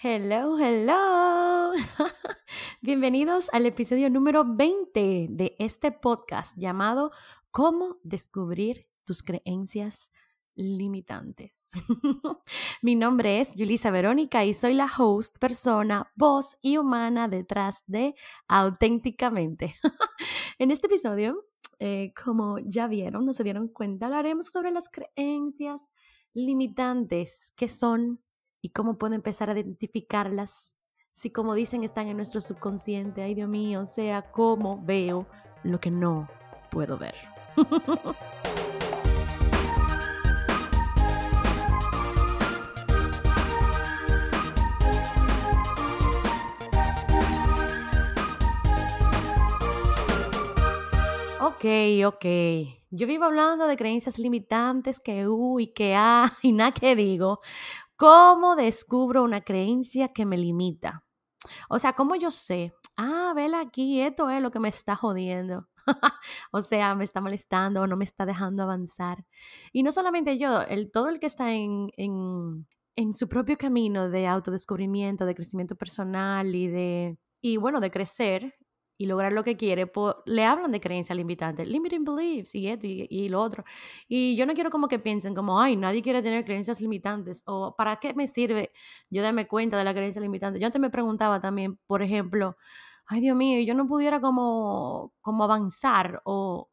Hello, 0.00 0.56
hello. 0.56 1.72
Bienvenidos 2.82 3.48
al 3.52 3.66
episodio 3.66 4.08
número 4.08 4.44
20 4.46 5.26
de 5.28 5.56
este 5.58 5.90
podcast 5.90 6.56
llamado 6.56 7.10
¿Cómo 7.50 7.96
descubrir 8.04 8.86
tus 9.02 9.24
creencias 9.24 10.12
limitantes? 10.54 11.72
Mi 12.82 12.94
nombre 12.94 13.40
es 13.40 13.54
Julisa 13.58 13.90
Verónica 13.90 14.44
y 14.44 14.54
soy 14.54 14.74
la 14.74 14.88
host, 14.96 15.40
persona, 15.40 16.12
voz 16.14 16.56
y 16.62 16.76
humana 16.76 17.26
detrás 17.26 17.82
de 17.88 18.14
Auténticamente. 18.46 19.74
en 20.60 20.70
este 20.70 20.86
episodio, 20.86 21.44
eh, 21.80 22.12
como 22.14 22.60
ya 22.60 22.86
vieron, 22.86 23.26
no 23.26 23.32
se 23.32 23.42
dieron 23.42 23.66
cuenta, 23.66 24.06
hablaremos 24.06 24.46
sobre 24.46 24.70
las 24.70 24.88
creencias 24.88 25.92
limitantes 26.34 27.52
que 27.56 27.66
son 27.66 28.20
y 28.60 28.70
cómo 28.70 28.98
puedo 28.98 29.14
empezar 29.14 29.50
a 29.50 29.58
identificarlas. 29.58 30.74
Si 31.12 31.30
como 31.30 31.54
dicen 31.54 31.84
están 31.84 32.08
en 32.08 32.16
nuestro 32.16 32.40
subconsciente, 32.40 33.22
ay 33.22 33.34
Dios 33.34 33.48
mío, 33.48 33.80
o 33.80 33.86
sea, 33.86 34.30
cómo 34.30 34.82
veo 34.84 35.26
lo 35.62 35.78
que 35.78 35.90
no 35.90 36.28
puedo 36.70 36.96
ver. 36.98 37.14
Ok, 51.40 51.64
ok. 52.06 52.24
Yo 52.90 53.06
vivo 53.06 53.24
hablando 53.24 53.66
de 53.66 53.76
creencias 53.76 54.18
limitantes 54.18 55.00
que 55.00 55.26
uy, 55.26 55.68
que 55.68 55.94
ah, 55.96 56.32
y 56.42 56.52
nada 56.52 56.72
que 56.72 56.94
digo, 56.94 57.40
¿Cómo 57.98 58.54
descubro 58.54 59.24
una 59.24 59.40
creencia 59.40 60.06
que 60.06 60.24
me 60.24 60.38
limita? 60.38 61.02
O 61.68 61.80
sea, 61.80 61.94
¿cómo 61.94 62.14
yo 62.14 62.30
sé? 62.30 62.72
Ah, 62.96 63.32
vela 63.34 63.58
aquí, 63.58 64.00
esto 64.00 64.30
es 64.30 64.40
lo 64.40 64.52
que 64.52 64.60
me 64.60 64.68
está 64.68 64.94
jodiendo. 64.94 65.66
o 66.52 66.60
sea, 66.60 66.94
me 66.94 67.02
está 67.02 67.20
molestando 67.20 67.82
o 67.82 67.88
no 67.88 67.96
me 67.96 68.04
está 68.04 68.24
dejando 68.24 68.62
avanzar. 68.62 69.24
Y 69.72 69.82
no 69.82 69.90
solamente 69.90 70.38
yo, 70.38 70.60
el, 70.62 70.92
todo 70.92 71.08
el 71.08 71.18
que 71.18 71.26
está 71.26 71.52
en, 71.54 71.90
en, 71.96 72.68
en 72.94 73.12
su 73.14 73.28
propio 73.28 73.58
camino 73.58 74.08
de 74.08 74.28
autodescubrimiento, 74.28 75.26
de 75.26 75.34
crecimiento 75.34 75.74
personal 75.74 76.54
y 76.54 76.68
de, 76.68 77.18
y 77.40 77.56
bueno, 77.56 77.80
de 77.80 77.90
crecer, 77.90 78.54
y 78.98 79.06
lograr 79.06 79.32
lo 79.32 79.44
que 79.44 79.56
quiere, 79.56 79.90
le 80.26 80.44
hablan 80.44 80.72
de 80.72 80.80
creencia 80.80 81.14
limitante, 81.14 81.64
limiting 81.64 82.04
beliefs 82.04 82.54
y 82.56 82.66
esto 82.66 82.86
y, 82.88 83.28
lo 83.28 83.40
otro. 83.40 83.64
Y 84.08 84.34
yo 84.36 84.44
no 84.44 84.54
quiero 84.54 84.70
como 84.70 84.88
que 84.88 84.98
piensen 84.98 85.34
como, 85.34 85.60
ay, 85.60 85.76
nadie 85.76 86.02
quiere 86.02 86.20
tener 86.20 86.44
creencias 86.44 86.80
limitantes 86.80 87.44
o 87.46 87.76
¿para 87.76 87.96
qué 88.00 88.12
me 88.12 88.26
sirve 88.26 88.72
yo 89.08 89.22
darme 89.22 89.46
cuenta 89.46 89.78
de 89.78 89.84
la 89.84 89.94
creencia 89.94 90.20
limitante? 90.20 90.58
Yo 90.58 90.66
antes 90.66 90.80
me 90.80 90.90
preguntaba 90.90 91.40
también, 91.40 91.78
por 91.86 92.02
ejemplo, 92.02 92.56
ay 93.06 93.20
Dios 93.20 93.36
mío, 93.36 93.62
yo 93.64 93.74
no 93.74 93.86
pudiera 93.86 94.20
como, 94.20 95.14
como 95.20 95.44
avanzar 95.44 96.20
o, 96.24 96.68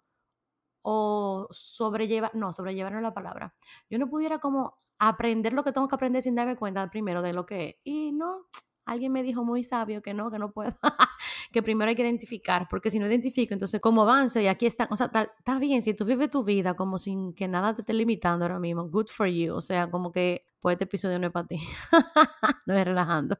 o 0.81 1.47
sobrellevar, 1.51 2.33
no, 2.35 2.53
sobrellevar 2.53 2.93
no 2.93 3.01
la 3.01 3.13
palabra, 3.13 3.55
yo 3.89 3.99
no 3.99 4.09
pudiera 4.09 4.39
como 4.39 4.79
aprender 4.97 5.53
lo 5.53 5.63
que 5.63 5.71
tengo 5.71 5.87
que 5.87 5.95
aprender 5.95 6.23
sin 6.23 6.35
darme 6.35 6.55
cuenta 6.55 6.89
primero 6.89 7.21
de 7.21 7.33
lo 7.33 7.45
que 7.45 7.69
es. 7.69 7.75
Y 7.83 8.11
no, 8.13 8.47
alguien 8.85 9.11
me 9.11 9.23
dijo 9.23 9.43
muy 9.43 9.63
sabio 9.63 10.01
que 10.01 10.13
no, 10.13 10.31
que 10.31 10.39
no 10.39 10.51
puedo, 10.51 10.73
que 11.55 11.63
primero 11.63 11.87
hay 11.87 11.95
que 11.95 12.01
identificar, 12.01 12.67
porque 12.69 12.91
si 12.91 12.99
no 12.99 13.07
identifico, 13.07 13.53
entonces 13.53 13.79
cómo 13.79 14.01
avanzo 14.01 14.41
y 14.41 14.47
aquí 14.47 14.65
está, 14.65 14.89
o 14.91 14.95
sea, 14.97 15.09
está 15.37 15.57
bien, 15.57 15.81
si 15.81 15.93
tú 15.93 16.03
vives 16.03 16.29
tu 16.29 16.43
vida 16.43 16.73
como 16.73 16.97
sin 16.97 17.33
que 17.33 17.47
nada 17.47 17.73
te 17.73 17.81
esté 17.81 17.93
limitando 17.93 18.43
ahora 18.43 18.59
mismo, 18.59 18.89
good 18.89 19.07
for 19.07 19.25
you, 19.25 19.55
o 19.55 19.61
sea, 19.61 19.89
como 19.89 20.11
que 20.11 20.45
pues 20.59 20.73
este 20.73 20.83
episodio 20.83 21.17
no 21.17 21.27
es 21.27 21.31
para 21.31 21.47
ti, 21.47 21.61
no 22.65 22.75
es 22.75 22.83
relajando. 22.83 23.37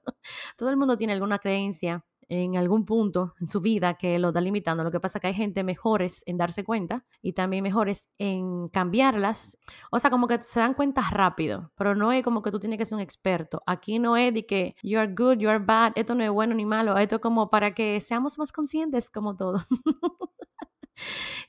Todo 0.55 0.69
el 0.69 0.77
mundo 0.77 0.97
tiene 0.97 1.11
alguna 1.11 1.39
creencia 1.39 2.05
en 2.29 2.57
algún 2.57 2.85
punto 2.85 3.33
en 3.39 3.47
su 3.47 3.61
vida 3.61 3.95
que 3.95 4.19
lo 4.19 4.29
está 4.29 4.41
limitando. 4.41 4.83
Lo 4.83 4.91
que 4.91 4.99
pasa 4.99 5.17
es 5.17 5.21
que 5.21 5.27
hay 5.27 5.33
gente 5.33 5.63
mejores 5.63 6.23
en 6.25 6.37
darse 6.37 6.63
cuenta 6.63 7.03
y 7.21 7.33
también 7.33 7.63
mejores 7.63 8.09
en 8.17 8.69
cambiarlas. 8.69 9.57
O 9.91 9.99
sea, 9.99 10.09
como 10.09 10.27
que 10.27 10.41
se 10.41 10.59
dan 10.59 10.73
cuenta 10.73 11.01
rápido, 11.09 11.71
pero 11.75 11.95
no 11.95 12.11
es 12.11 12.23
como 12.23 12.41
que 12.41 12.51
tú 12.51 12.59
tienes 12.59 12.77
que 12.77 12.85
ser 12.85 12.95
un 12.95 13.01
experto. 13.01 13.61
Aquí 13.65 13.99
no 13.99 14.17
es 14.17 14.33
de 14.33 14.45
que 14.45 14.75
you 14.83 14.99
are 14.99 15.13
good, 15.13 15.37
you 15.37 15.49
are 15.49 15.63
bad, 15.63 15.93
esto 15.95 16.15
no 16.15 16.23
es 16.23 16.31
bueno 16.31 16.55
ni 16.55 16.65
malo, 16.65 16.97
esto 16.97 17.15
es 17.15 17.21
como 17.21 17.49
para 17.49 17.73
que 17.73 17.99
seamos 17.99 18.37
más 18.37 18.51
conscientes 18.51 19.09
como 19.09 19.35
todo. 19.35 19.65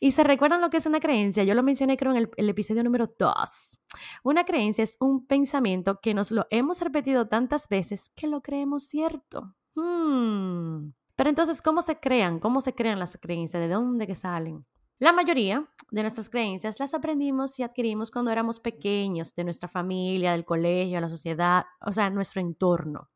Y 0.00 0.12
se 0.12 0.25
recuerdan 0.25 0.60
lo 0.60 0.70
que 0.70 0.78
es 0.78 0.86
una 0.86 1.00
creencia. 1.00 1.44
Yo 1.44 1.54
lo 1.54 1.62
mencioné 1.62 1.97
creo 1.97 2.15
en 2.15 2.28
el, 2.36 2.48
episodio 2.48 2.82
número 2.82 3.06
2. 3.19 3.78
Una 4.25 4.44
creencia 4.44 4.84
es 4.84 4.97
un 5.00 5.26
pensamiento 5.26 6.00
que 6.00 6.15
nos 6.15 6.31
lo 6.31 6.47
hemos 6.50 6.81
repetido 6.81 7.28
tantas 7.28 7.69
veces 7.69 8.10
que 8.15 8.26
lo 8.26 8.42
creemos 8.42 8.84
cierto. 8.84 9.54
Hmm. 9.76 10.92
Pero 11.16 11.31
entonces, 11.31 11.62
¿cómo 11.62 11.82
se 11.82 12.00
crean? 12.00 12.41
¿Cómo 12.41 12.60
se 12.60 12.75
crean 12.75 12.98
las 12.98 13.19
creencias? 13.20 13.60
¿De 13.60 13.69
dónde 13.69 14.06
que 14.06 14.14
salen? 14.14 14.66
La 14.98 15.12
mayoría 15.12 15.70
de 15.91 16.00
nuestras 16.00 16.31
creencias 16.31 16.81
las 16.81 16.94
aprendimos 16.94 17.59
y 17.59 17.62
adquirimos 17.62 18.10
cuando 18.10 18.31
éramos 18.31 18.60
pequeños, 18.60 19.34
de 19.34 19.44
nuestra 19.44 19.69
familia, 19.69 20.32
del 20.32 20.47
colegio, 20.47 21.00
la 21.00 21.09
sociedad, 21.09 21.65
o 21.82 21.92
sea, 21.92 22.09
nuestro 22.09 22.41
entorno. 22.41 23.10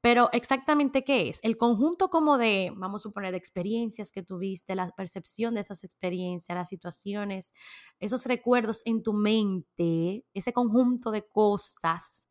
Pero 0.00 0.30
exactamente 0.32 1.04
qué 1.04 1.28
es? 1.28 1.40
El 1.42 1.56
conjunto 1.56 2.08
como 2.08 2.38
de, 2.38 2.70
vamos 2.76 3.02
a 3.02 3.04
suponer, 3.04 3.32
de 3.32 3.38
experiencias 3.38 4.12
que 4.12 4.22
tuviste, 4.22 4.74
la 4.74 4.90
percepción 4.90 5.54
de 5.54 5.62
esas 5.62 5.84
experiencias, 5.84 6.56
las 6.56 6.68
situaciones, 6.68 7.54
esos 8.00 8.24
recuerdos 8.26 8.82
en 8.86 9.02
tu 9.02 9.14
mente, 9.14 10.24
ese 10.34 10.52
conjunto 10.52 11.10
de 11.10 11.26
cosas 11.26 12.23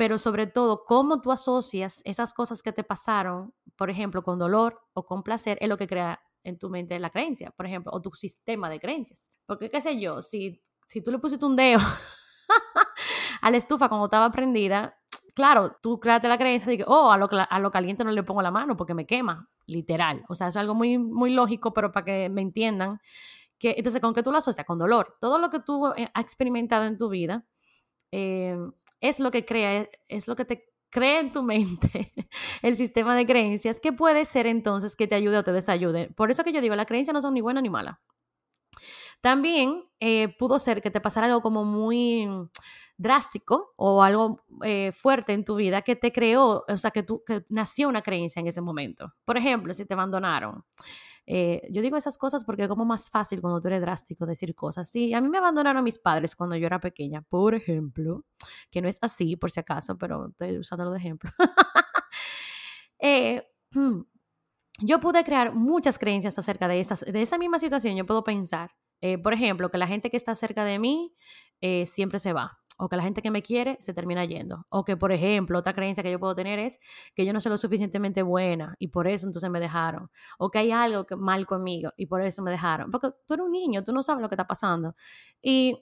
pero 0.00 0.16
sobre 0.16 0.46
todo 0.46 0.86
cómo 0.86 1.20
tú 1.20 1.30
asocias 1.30 2.00
esas 2.06 2.32
cosas 2.32 2.62
que 2.62 2.72
te 2.72 2.82
pasaron, 2.82 3.52
por 3.76 3.90
ejemplo, 3.90 4.22
con 4.22 4.38
dolor 4.38 4.80
o 4.94 5.04
con 5.04 5.22
placer, 5.22 5.58
es 5.60 5.68
lo 5.68 5.76
que 5.76 5.86
crea 5.86 6.22
en 6.42 6.58
tu 6.58 6.70
mente 6.70 6.98
la 6.98 7.10
creencia, 7.10 7.50
por 7.50 7.66
ejemplo, 7.66 7.92
o 7.92 8.00
tu 8.00 8.10
sistema 8.12 8.70
de 8.70 8.80
creencias. 8.80 9.30
Porque, 9.44 9.68
qué 9.68 9.78
sé 9.78 10.00
yo, 10.00 10.22
si, 10.22 10.62
si 10.86 11.02
tú 11.02 11.10
le 11.10 11.18
pusiste 11.18 11.44
un 11.44 11.54
dedo 11.54 11.80
a 13.42 13.50
la 13.50 13.58
estufa 13.58 13.90
cuando 13.90 14.06
estaba 14.06 14.30
prendida, 14.30 14.98
claro, 15.34 15.76
tú 15.82 16.00
creaste 16.00 16.28
la 16.28 16.38
creencia 16.38 16.70
de 16.70 16.78
que, 16.78 16.84
oh, 16.86 17.12
a 17.12 17.18
lo, 17.18 17.28
a 17.30 17.58
lo 17.58 17.70
caliente 17.70 18.02
no 18.02 18.10
le 18.10 18.22
pongo 18.22 18.40
la 18.40 18.50
mano 18.50 18.78
porque 18.78 18.94
me 18.94 19.04
quema, 19.04 19.50
literal. 19.66 20.24
O 20.30 20.34
sea, 20.34 20.46
eso 20.46 20.58
es 20.58 20.62
algo 20.62 20.74
muy, 20.74 20.96
muy 20.96 21.34
lógico, 21.34 21.74
pero 21.74 21.92
para 21.92 22.06
que 22.06 22.30
me 22.30 22.40
entiendan. 22.40 23.00
Que, 23.58 23.74
entonces, 23.76 24.00
¿con 24.00 24.14
qué 24.14 24.22
tú 24.22 24.32
lo 24.32 24.38
asocias? 24.38 24.66
Con 24.66 24.78
dolor. 24.78 25.18
Todo 25.20 25.38
lo 25.38 25.50
que 25.50 25.60
tú 25.60 25.88
eh, 25.88 26.10
has 26.14 26.22
experimentado 26.22 26.86
en 26.86 26.96
tu 26.96 27.10
vida, 27.10 27.44
eh, 28.12 28.56
es 29.00 29.20
lo 29.20 29.30
que 29.30 29.44
crea, 29.44 29.88
es 30.08 30.28
lo 30.28 30.36
que 30.36 30.44
te 30.44 30.70
crea 30.90 31.20
en 31.20 31.32
tu 31.32 31.42
mente 31.42 32.12
el 32.62 32.76
sistema 32.76 33.16
de 33.16 33.26
creencias, 33.26 33.80
que 33.80 33.92
puede 33.92 34.24
ser 34.24 34.46
entonces 34.46 34.96
que 34.96 35.06
te 35.06 35.14
ayude 35.14 35.38
o 35.38 35.44
te 35.44 35.52
desayude. 35.52 36.08
Por 36.08 36.30
eso 36.30 36.44
que 36.44 36.52
yo 36.52 36.60
digo, 36.60 36.74
las 36.74 36.86
creencias 36.86 37.14
no 37.14 37.20
son 37.20 37.34
ni 37.34 37.40
buenas 37.40 37.62
ni 37.62 37.70
malas. 37.70 37.98
También 39.20 39.84
eh, 40.00 40.34
pudo 40.38 40.58
ser 40.58 40.80
que 40.80 40.90
te 40.90 41.00
pasara 41.00 41.26
algo 41.26 41.42
como 41.42 41.64
muy 41.64 42.26
drástico 42.96 43.72
o 43.76 44.02
algo 44.02 44.44
eh, 44.62 44.92
fuerte 44.92 45.32
en 45.32 45.44
tu 45.44 45.56
vida 45.56 45.82
que 45.82 45.96
te 45.96 46.12
creó, 46.12 46.64
o 46.68 46.76
sea, 46.76 46.90
que, 46.90 47.02
tú, 47.02 47.22
que 47.24 47.44
nació 47.48 47.88
una 47.88 48.02
creencia 48.02 48.40
en 48.40 48.46
ese 48.46 48.60
momento. 48.60 49.14
Por 49.24 49.36
ejemplo, 49.36 49.72
si 49.74 49.86
te 49.86 49.94
abandonaron, 49.94 50.64
eh, 51.32 51.62
yo 51.70 51.80
digo 51.80 51.96
esas 51.96 52.18
cosas 52.18 52.44
porque 52.44 52.64
es 52.64 52.68
como 52.68 52.84
más 52.84 53.08
fácil 53.08 53.40
cuando 53.40 53.60
tú 53.60 53.68
eres 53.68 53.80
drástico 53.80 54.26
decir 54.26 54.52
cosas. 54.52 54.90
Sí, 54.90 55.14
a 55.14 55.20
mí 55.20 55.28
me 55.28 55.38
abandonaron 55.38 55.84
mis 55.84 55.96
padres 55.96 56.34
cuando 56.34 56.56
yo 56.56 56.66
era 56.66 56.80
pequeña, 56.80 57.22
por 57.22 57.54
ejemplo, 57.54 58.24
que 58.68 58.82
no 58.82 58.88
es 58.88 58.98
así 59.00 59.36
por 59.36 59.48
si 59.52 59.60
acaso, 59.60 59.96
pero 59.96 60.30
estoy 60.30 60.58
usándolo 60.58 60.90
de 60.90 60.98
ejemplo. 60.98 61.30
Eh, 63.02 63.42
yo 64.82 65.00
pude 65.00 65.24
crear 65.24 65.54
muchas 65.54 65.98
creencias 65.98 66.38
acerca 66.38 66.68
de, 66.68 66.80
esas, 66.80 67.00
de 67.00 67.22
esa 67.22 67.38
misma 67.38 67.58
situación. 67.58 67.96
Yo 67.96 68.04
puedo 68.04 68.22
pensar, 68.22 68.72
eh, 69.00 69.16
por 69.16 69.32
ejemplo, 69.32 69.70
que 69.70 69.78
la 69.78 69.86
gente 69.86 70.10
que 70.10 70.18
está 70.18 70.34
cerca 70.34 70.64
de 70.64 70.78
mí 70.78 71.14
siempre 71.86 72.18
se 72.18 72.34
va 72.34 72.59
o 72.80 72.88
que 72.88 72.96
la 72.96 73.02
gente 73.02 73.20
que 73.22 73.30
me 73.30 73.42
quiere 73.42 73.76
se 73.78 73.92
termina 73.92 74.24
yendo. 74.24 74.66
O 74.70 74.84
que, 74.84 74.96
por 74.96 75.12
ejemplo, 75.12 75.58
otra 75.58 75.74
creencia 75.74 76.02
que 76.02 76.10
yo 76.10 76.18
puedo 76.18 76.34
tener 76.34 76.58
es 76.58 76.80
que 77.14 77.26
yo 77.26 77.32
no 77.32 77.40
soy 77.40 77.50
lo 77.50 77.58
suficientemente 77.58 78.22
buena 78.22 78.74
y 78.78 78.88
por 78.88 79.06
eso 79.06 79.26
entonces 79.26 79.50
me 79.50 79.60
dejaron. 79.60 80.10
O 80.38 80.50
que 80.50 80.58
hay 80.58 80.72
algo 80.72 81.04
que, 81.04 81.14
mal 81.14 81.46
conmigo 81.46 81.92
y 81.96 82.06
por 82.06 82.22
eso 82.22 82.42
me 82.42 82.50
dejaron. 82.50 82.90
Porque 82.90 83.10
tú 83.26 83.34
eres 83.34 83.44
un 83.44 83.52
niño, 83.52 83.84
tú 83.84 83.92
no 83.92 84.02
sabes 84.02 84.22
lo 84.22 84.28
que 84.28 84.34
está 84.34 84.46
pasando. 84.46 84.96
Y 85.42 85.76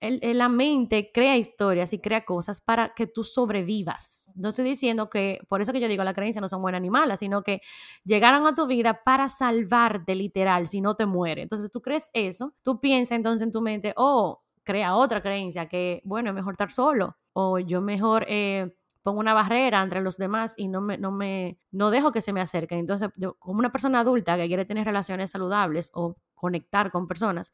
la 0.00 0.48
mente 0.48 1.10
crea 1.12 1.36
historias 1.36 1.92
y 1.92 1.98
crea 1.98 2.24
cosas 2.24 2.60
para 2.60 2.94
que 2.94 3.06
tú 3.06 3.24
sobrevivas. 3.24 4.32
No 4.36 4.50
estoy 4.50 4.66
diciendo 4.66 5.08
que, 5.08 5.40
por 5.48 5.60
eso 5.60 5.72
que 5.72 5.80
yo 5.80 5.88
digo, 5.88 6.04
la 6.04 6.14
creencia 6.14 6.40
no 6.40 6.48
son 6.48 6.62
buenas 6.62 6.82
ni 6.82 6.90
malas, 6.90 7.20
sino 7.20 7.42
que 7.42 7.62
llegaron 8.04 8.46
a 8.46 8.54
tu 8.54 8.66
vida 8.66 9.02
para 9.02 9.28
salvarte 9.28 10.14
literal, 10.14 10.66
si 10.66 10.80
no 10.80 10.94
te 10.94 11.06
mueres. 11.06 11.44
Entonces 11.44 11.72
tú 11.72 11.80
crees 11.80 12.10
eso, 12.12 12.54
tú 12.62 12.80
piensas 12.80 13.16
entonces 13.16 13.46
en 13.46 13.52
tu 13.52 13.62
mente, 13.62 13.94
oh, 13.96 14.43
crea 14.64 14.96
otra 14.96 15.20
creencia 15.22 15.68
que, 15.68 16.02
bueno, 16.04 16.30
es 16.30 16.34
mejor 16.34 16.54
estar 16.54 16.70
solo 16.70 17.16
o 17.32 17.58
yo 17.58 17.80
mejor 17.80 18.24
eh, 18.28 18.74
pongo 19.02 19.20
una 19.20 19.34
barrera 19.34 19.82
entre 19.82 20.00
los 20.00 20.16
demás 20.16 20.54
y 20.56 20.68
no 20.68 20.80
me, 20.80 20.96
no 20.98 21.12
me, 21.12 21.58
no 21.70 21.90
dejo 21.90 22.10
que 22.10 22.22
se 22.22 22.32
me 22.32 22.40
acerquen. 22.40 22.78
Entonces, 22.78 23.10
como 23.38 23.58
una 23.58 23.70
persona 23.70 24.00
adulta 24.00 24.36
que 24.36 24.46
quiere 24.46 24.64
tener 24.64 24.86
relaciones 24.86 25.30
saludables 25.30 25.90
o 25.94 26.16
conectar 26.44 26.90
con 26.90 27.08
personas 27.08 27.52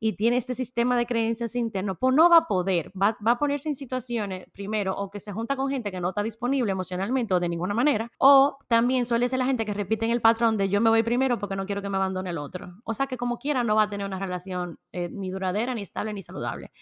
y 0.00 0.14
tiene 0.14 0.36
este 0.36 0.54
sistema 0.54 0.96
de 0.96 1.06
creencias 1.06 1.54
interno, 1.54 1.94
pues 1.94 2.12
no 2.12 2.28
va 2.28 2.38
a 2.38 2.48
poder, 2.48 2.90
va, 3.00 3.16
va, 3.24 3.32
a 3.32 3.38
ponerse 3.38 3.68
en 3.68 3.76
situaciones, 3.76 4.46
primero, 4.52 4.96
o 4.96 5.10
que 5.10 5.20
se 5.20 5.32
junta 5.32 5.54
con 5.54 5.70
gente 5.70 5.92
que 5.92 6.00
no 6.00 6.08
está 6.08 6.24
disponible 6.24 6.72
emocionalmente 6.72 7.34
o 7.34 7.38
de 7.38 7.48
ninguna 7.48 7.72
manera, 7.72 8.10
o 8.18 8.58
también 8.66 9.04
suele 9.04 9.28
ser 9.28 9.38
la 9.38 9.46
gente 9.46 9.64
que 9.64 9.74
repite 9.74 10.10
el 10.10 10.20
patrón 10.20 10.56
de 10.56 10.68
yo 10.68 10.80
me 10.80 10.90
voy 10.90 11.04
primero 11.04 11.38
porque 11.38 11.54
no 11.54 11.66
quiero 11.66 11.82
que 11.82 11.88
me 11.88 11.98
abandone 11.98 12.30
el 12.30 12.38
otro. 12.38 12.74
O 12.84 12.94
sea 12.94 13.06
que 13.06 13.16
como 13.16 13.38
quiera 13.38 13.62
no 13.62 13.76
va 13.76 13.84
a 13.84 13.90
tener 13.90 14.04
una 14.04 14.18
relación 14.18 14.80
eh, 14.90 15.08
ni 15.08 15.30
duradera, 15.30 15.72
ni 15.74 15.82
estable, 15.82 16.12
ni 16.12 16.22
saludable. 16.22 16.72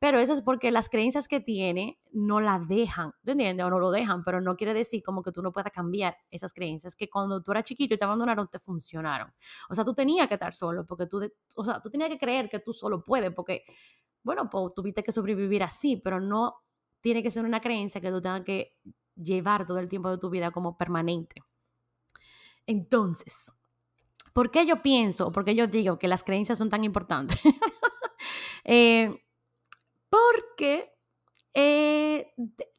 Pero 0.00 0.18
eso 0.18 0.32
es 0.32 0.40
porque 0.40 0.70
las 0.70 0.88
creencias 0.88 1.28
que 1.28 1.40
tiene 1.40 2.00
no 2.10 2.40
la 2.40 2.58
dejan, 2.58 3.12
¿tú 3.22 3.32
entiendes? 3.32 3.66
O 3.66 3.68
no 3.68 3.78
lo 3.78 3.90
dejan, 3.90 4.24
pero 4.24 4.40
no 4.40 4.56
quiere 4.56 4.72
decir 4.72 5.02
como 5.02 5.22
que 5.22 5.30
tú 5.30 5.42
no 5.42 5.52
puedas 5.52 5.70
cambiar 5.70 6.16
esas 6.30 6.54
creencias 6.54 6.96
que 6.96 7.10
cuando 7.10 7.42
tú 7.42 7.50
eras 7.52 7.64
chiquito 7.64 7.94
y 7.94 7.98
te 7.98 8.04
abandonaron, 8.06 8.48
te 8.48 8.58
funcionaron. 8.58 9.30
O 9.68 9.74
sea, 9.74 9.84
tú 9.84 9.92
tenías 9.92 10.26
que 10.26 10.34
estar 10.34 10.54
solo, 10.54 10.86
porque 10.86 11.06
tú, 11.06 11.30
o 11.54 11.64
sea, 11.66 11.82
tú 11.82 11.90
tenías 11.90 12.08
que 12.08 12.18
creer 12.18 12.48
que 12.48 12.60
tú 12.60 12.72
solo 12.72 13.04
puedes, 13.04 13.30
porque, 13.34 13.62
bueno, 14.22 14.48
pues 14.48 14.72
tuviste 14.72 15.02
que 15.02 15.12
sobrevivir 15.12 15.62
así, 15.62 15.98
pero 15.98 16.18
no 16.18 16.54
tiene 17.02 17.22
que 17.22 17.30
ser 17.30 17.44
una 17.44 17.60
creencia 17.60 18.00
que 18.00 18.10
tú 18.10 18.22
tengas 18.22 18.40
que 18.40 18.78
llevar 19.14 19.66
todo 19.66 19.78
el 19.80 19.88
tiempo 19.88 20.10
de 20.10 20.16
tu 20.16 20.30
vida 20.30 20.50
como 20.50 20.78
permanente. 20.78 21.42
Entonces, 22.66 23.52
¿por 24.32 24.48
qué 24.48 24.64
yo 24.64 24.80
pienso 24.80 25.30
por 25.30 25.44
qué 25.44 25.54
yo 25.54 25.66
digo 25.66 25.98
que 25.98 26.08
las 26.08 26.24
creencias 26.24 26.58
son 26.58 26.70
tan 26.70 26.84
importantes? 26.84 27.38
eh, 28.64 29.14
porque 30.10 30.92
eh, 31.54 32.34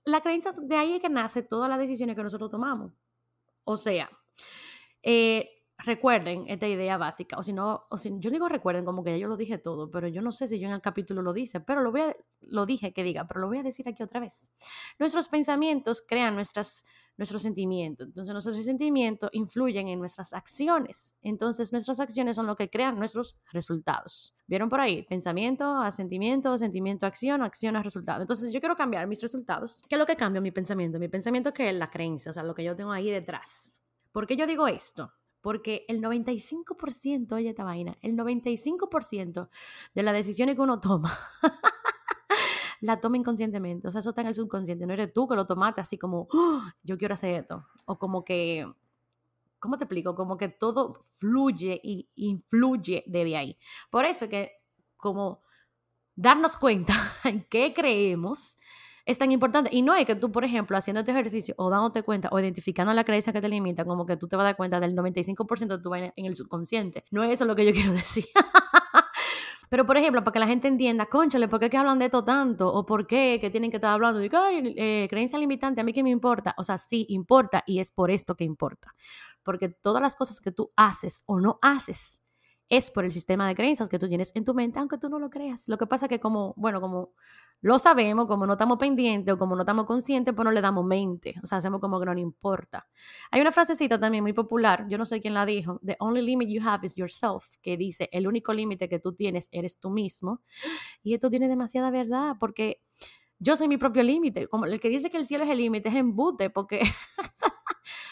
la 0.06 0.22
creencia 0.22 0.52
de 0.52 0.76
ahí 0.76 0.94
es 0.96 1.02
que 1.02 1.10
nace 1.10 1.42
todas 1.42 1.70
las 1.70 1.80
decisiones 1.80 2.16
que 2.16 2.24
nosotros 2.24 2.50
tomamos. 2.50 2.94
O 3.64 3.78
sea, 3.78 4.10
eh, 5.02 5.61
recuerden 5.84 6.46
esta 6.48 6.68
idea 6.68 6.98
básica, 6.98 7.38
o 7.38 7.44
si 7.44 7.54
no, 7.54 7.86
o 7.90 7.98
si, 7.98 8.12
yo 8.20 8.30
digo 8.30 8.48
recuerden 8.48 8.86
como 8.86 9.04
que 9.04 9.12
ya 9.12 9.18
yo 9.18 9.28
lo 9.28 9.38
dije 9.38 9.58
todo, 9.58 9.90
pero 9.90 10.08
yo 10.08 10.22
no 10.22 10.32
sé 10.32 10.48
si 10.48 10.60
yo 10.60 10.68
en 10.68 10.74
el 10.74 10.82
capítulo 10.82 11.22
lo 11.22 11.34
dice, 11.34 11.60
pero 11.60 11.82
lo 11.82 11.92
voy 11.92 12.02
a, 12.02 12.16
lo 12.42 12.66
dije 12.66 12.94
que 12.94 13.04
diga, 13.04 13.28
pero 13.28 13.40
lo 13.40 13.48
voy 13.48 13.60
a 13.60 13.64
decir 13.64 13.88
aquí 13.88 14.04
otra 14.04 14.20
vez. 14.20 14.52
Nuestros 15.00 15.28
pensamientos 15.28 16.04
crean 16.08 16.36
nuestras 16.36 16.86
nuestros 17.18 17.44
sentimientos. 17.44 18.08
Entonces 18.08 18.34
nuestros 18.34 18.66
sentimientos 18.66 19.30
influyen 19.34 19.88
en 19.90 20.00
nuestras 20.00 20.34
acciones. 20.34 21.16
Entonces 21.22 21.72
nuestras 21.72 22.00
acciones 22.00 22.36
son 22.36 22.48
lo 22.48 22.56
que 22.56 22.70
crean 22.70 22.96
nuestros 22.96 23.38
resultados. 23.52 24.34
¿Vieron 24.48 24.70
por 24.70 24.82
ahí? 24.82 25.04
Pensamiento 25.04 25.82
a 25.82 25.92
sentimiento, 25.92 26.58
sentimiento 26.58 27.06
a 27.06 27.10
acción, 27.10 27.44
acción 27.44 27.76
a 27.76 27.84
resultado. 27.84 28.22
Entonces 28.22 28.52
yo 28.52 28.60
quiero 28.60 28.76
cambiar 28.76 29.08
mis 29.08 29.22
resultados. 29.22 29.84
¿Qué 29.88 29.96
es 29.96 30.00
lo 30.00 30.08
que 30.08 30.16
cambia 30.16 30.42
mi 30.42 30.52
pensamiento? 30.52 30.98
Mi 30.98 31.10
pensamiento 31.10 31.54
que 31.54 31.70
es 31.70 31.76
la 31.76 31.92
creencia, 31.92 32.32
o 32.32 32.34
sea, 32.34 32.44
lo 32.44 32.56
que 32.56 32.64
yo 32.64 32.76
tengo 32.76 32.92
ahí 32.92 33.12
detrás. 33.12 33.78
¿Por 34.12 34.26
qué 34.26 34.36
yo 34.36 34.48
digo 34.48 34.68
esto? 34.68 35.14
Porque 35.42 35.86
el 35.88 36.02
95%, 36.02 37.34
oye 37.34 37.50
esta 37.50 37.64
vaina, 37.64 37.98
el 38.02 38.16
95% 38.16 39.50
de 39.96 40.04
las 40.04 40.14
decisiones 40.14 40.56
que 40.56 40.62
uno 40.62 40.80
toma 40.80 41.18
la 42.82 43.00
toma 43.00 43.18
inconscientemente. 43.18 43.88
O 43.88 43.92
sea, 43.92 44.00
eso 44.00 44.10
está 44.10 44.22
en 44.22 44.28
el 44.28 44.36
subconsciente. 44.36 44.86
No 44.86 44.94
eres 44.94 45.14
tú 45.14 45.28
que 45.28 45.36
lo 45.36 45.46
tomaste 45.46 45.82
así 45.82 45.98
como, 45.98 46.28
¡Ah! 46.34 46.76
yo 46.84 46.98
quiero 46.98 47.14
hacer 47.14 47.32
esto. 47.42 47.68
O 47.86 47.98
como 47.98 48.26
que, 48.26 48.70
¿cómo 49.60 49.78
te 49.78 49.86
explico? 49.86 50.16
Como 50.16 50.36
que 50.36 50.50
todo 50.50 51.06
fluye 51.12 51.80
y 51.84 52.10
influye 52.16 53.04
desde 53.08 53.38
ahí. 53.38 53.58
Por 53.90 54.06
eso 54.06 54.26
es 54.26 54.32
que 54.32 54.52
como 54.98 55.42
darnos 56.16 56.58
cuenta 56.58 56.94
en 57.24 57.44
qué 57.46 57.74
creemos 57.74 58.58
es 59.06 59.18
tan 59.18 59.32
importante. 59.32 59.70
Y 59.74 59.82
no 59.82 59.96
es 59.96 60.06
que 60.06 60.16
tú, 60.16 60.32
por 60.32 60.44
ejemplo, 60.44 60.78
haciendo 60.78 61.00
este 61.02 61.12
ejercicio 61.12 61.56
o 61.58 61.70
dándote 61.70 62.04
cuenta 62.04 62.30
o 62.32 62.40
identificando 62.40 62.94
la 62.94 63.04
creencia 63.04 63.34
que 63.34 63.42
te 63.42 63.50
limita, 63.50 63.86
como 63.86 64.06
que 64.06 64.18
tú 64.18 64.28
te 64.28 64.36
vas 64.36 64.44
a 64.44 64.46
dar 64.46 64.58
cuenta 64.58 64.80
del 64.80 64.96
95% 64.96 65.68
de 65.68 65.80
tu 65.80 65.90
vaina 65.90 66.14
en 66.16 66.26
el 66.26 66.36
subconsciente. 66.36 67.06
No 67.12 67.24
es 67.24 67.32
eso 67.32 67.46
lo 67.46 67.56
que 67.56 67.66
yo 67.66 67.72
quiero 67.74 67.94
decir. 67.94 68.26
Pero, 69.72 69.86
por 69.86 69.96
ejemplo, 69.96 70.22
para 70.22 70.34
que 70.34 70.40
la 70.40 70.48
gente 70.48 70.68
entienda, 70.68 71.06
conchale, 71.06 71.48
¿por 71.48 71.58
qué 71.62 71.70
que 71.70 71.78
hablan 71.78 71.98
de 71.98 72.06
esto 72.06 72.26
tanto? 72.26 72.68
¿O 72.74 72.86
por 72.86 73.08
qué 73.08 73.38
que 73.40 73.50
tienen 73.50 73.72
que 73.72 73.78
estar 73.78 73.94
hablando 73.94 74.20
de, 74.20 74.30
ay, 74.34 74.76
eh, 74.76 75.08
creencia 75.10 75.40
limitante, 75.40 75.80
a 75.80 75.84
mí 75.86 75.94
qué 75.94 76.04
me 76.04 76.10
importa? 76.10 76.54
O 76.58 76.64
sea, 76.66 76.78
sí, 76.78 77.06
importa 77.08 77.64
y 77.66 77.80
es 77.80 77.90
por 77.90 78.12
esto 78.12 78.36
que 78.36 78.44
importa. 78.44 78.94
Porque 79.44 79.70
todas 79.70 80.02
las 80.02 80.18
cosas 80.18 80.42
que 80.42 80.52
tú 80.52 80.74
haces 80.76 81.24
o 81.26 81.40
no 81.40 81.58
haces 81.62 82.22
es 82.68 82.92
por 82.92 83.06
el 83.06 83.14
sistema 83.14 83.48
de 83.48 83.56
creencias 83.56 83.88
que 83.88 83.98
tú 83.98 84.10
tienes 84.10 84.34
en 84.36 84.44
tu 84.44 84.54
mente, 84.54 84.78
aunque 84.80 84.98
tú 84.98 85.08
no 85.08 85.20
lo 85.20 85.30
creas. 85.30 85.70
Lo 85.70 85.78
que 85.78 85.88
pasa 85.88 86.10
que 86.10 86.20
como, 86.20 86.54
bueno, 86.58 86.82
como 86.82 87.14
lo 87.62 87.78
sabemos, 87.78 88.26
como 88.26 88.46
no 88.48 88.54
estamos 88.54 88.78
pendientes 88.78 89.34
o 89.34 89.38
como 89.38 89.56
no 89.56 89.62
estamos 89.62 89.86
conscientes, 89.86 90.34
pues 90.34 90.44
no 90.44 90.52
le 90.52 90.62
damos 90.62 90.84
mente. 90.84 91.36
O 91.44 91.46
sea, 91.46 91.60
hacemos 91.60 91.80
como 91.80 92.00
que 92.00 92.06
no 92.06 92.14
nos 92.14 92.22
importa. 92.22 92.88
Hay 93.30 93.40
una 93.42 93.52
frasecita 93.52 94.00
también 94.00 94.24
muy 94.24 94.34
popular, 94.34 94.86
yo 94.90 94.98
no 94.98 95.06
sé 95.06 95.22
quién 95.22 95.34
la 95.34 95.46
dijo, 95.46 95.80
The 95.86 95.96
only 96.00 96.22
limit 96.22 96.50
you 96.50 96.62
have 96.68 96.86
is 96.86 96.96
yourself, 96.96 97.46
que 97.62 97.78
dice, 97.78 98.10
el 98.12 98.28
único 98.28 98.54
límite 98.54 98.90
que 98.90 99.00
tú 99.00 99.14
tienes 99.14 99.48
eres 99.52 99.80
tú 99.80 99.90
mismo. 99.90 100.42
Y 101.04 101.16
esto 101.16 101.30
tiene 101.30 101.48
demasiada 101.48 101.90
verdad, 101.90 102.36
porque 102.40 102.82
yo 103.40 103.56
soy 103.56 103.68
mi 103.68 103.78
propio 103.78 104.04
límite. 104.04 104.48
Como 104.48 104.66
el 104.66 104.80
que 104.80 104.90
dice 104.90 105.10
que 105.10 105.18
el 105.18 105.26
cielo 105.26 105.44
es 105.44 105.50
el 105.50 105.58
límite 105.58 105.90
es 105.90 105.96
embute, 105.96 106.50
porque 106.52 106.82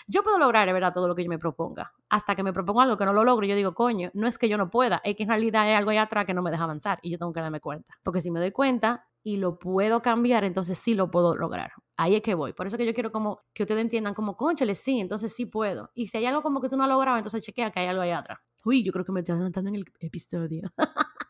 yo 0.07 0.23
puedo 0.23 0.39
lograr, 0.39 0.71
verdad, 0.73 0.93
todo 0.93 1.07
lo 1.07 1.15
que 1.15 1.23
yo 1.23 1.29
me 1.29 1.39
proponga. 1.39 1.93
Hasta 2.09 2.35
que 2.35 2.43
me 2.43 2.53
propongo 2.53 2.81
algo 2.81 2.97
que 2.97 3.05
no 3.05 3.13
lo 3.13 3.23
logro, 3.23 3.45
yo 3.45 3.55
digo, 3.55 3.73
coño, 3.73 4.09
no 4.13 4.27
es 4.27 4.37
que 4.37 4.49
yo 4.49 4.57
no 4.57 4.69
pueda, 4.69 5.01
es 5.03 5.15
que 5.15 5.23
en 5.23 5.29
realidad 5.29 5.63
hay 5.63 5.73
algo 5.73 5.91
allá 5.91 6.03
atrás 6.03 6.25
que 6.25 6.33
no 6.33 6.41
me 6.41 6.51
deja 6.51 6.63
avanzar 6.63 6.99
y 7.01 7.11
yo 7.11 7.17
tengo 7.17 7.33
que 7.33 7.41
darme 7.41 7.59
cuenta. 7.59 7.95
Porque 8.03 8.21
si 8.21 8.31
me 8.31 8.39
doy 8.39 8.51
cuenta, 8.51 9.05
y 9.23 9.37
lo 9.37 9.59
puedo 9.59 10.01
cambiar, 10.01 10.43
entonces 10.43 10.77
sí 10.77 10.93
lo 10.93 11.11
puedo 11.11 11.35
lograr. 11.35 11.71
Ahí 11.97 12.15
es 12.15 12.21
que 12.21 12.35
voy. 12.35 12.53
Por 12.53 12.67
eso 12.67 12.77
que 12.77 12.85
yo 12.85 12.93
quiero 12.93 13.11
como 13.11 13.41
que 13.53 13.63
ustedes 13.63 13.81
entiendan 13.81 14.13
como, 14.13 14.37
conchale, 14.37 14.73
sí, 14.73 14.99
entonces 14.99 15.33
sí 15.33 15.45
puedo. 15.45 15.91
Y 15.93 16.07
si 16.07 16.17
hay 16.17 16.25
algo 16.25 16.41
como 16.41 16.61
que 16.61 16.69
tú 16.69 16.77
no 16.77 16.83
has 16.83 16.89
logrado, 16.89 17.17
entonces 17.17 17.43
chequea 17.43 17.71
que 17.71 17.81
hay 17.81 17.87
algo 17.87 18.01
allá 18.01 18.19
atrás. 18.19 18.39
Uy, 18.63 18.83
yo 18.83 18.91
creo 18.91 19.05
que 19.05 19.11
me 19.11 19.19
estoy 19.21 19.33
adelantando 19.33 19.69
en 19.69 19.75
el 19.75 19.85
episodio. 19.99 20.71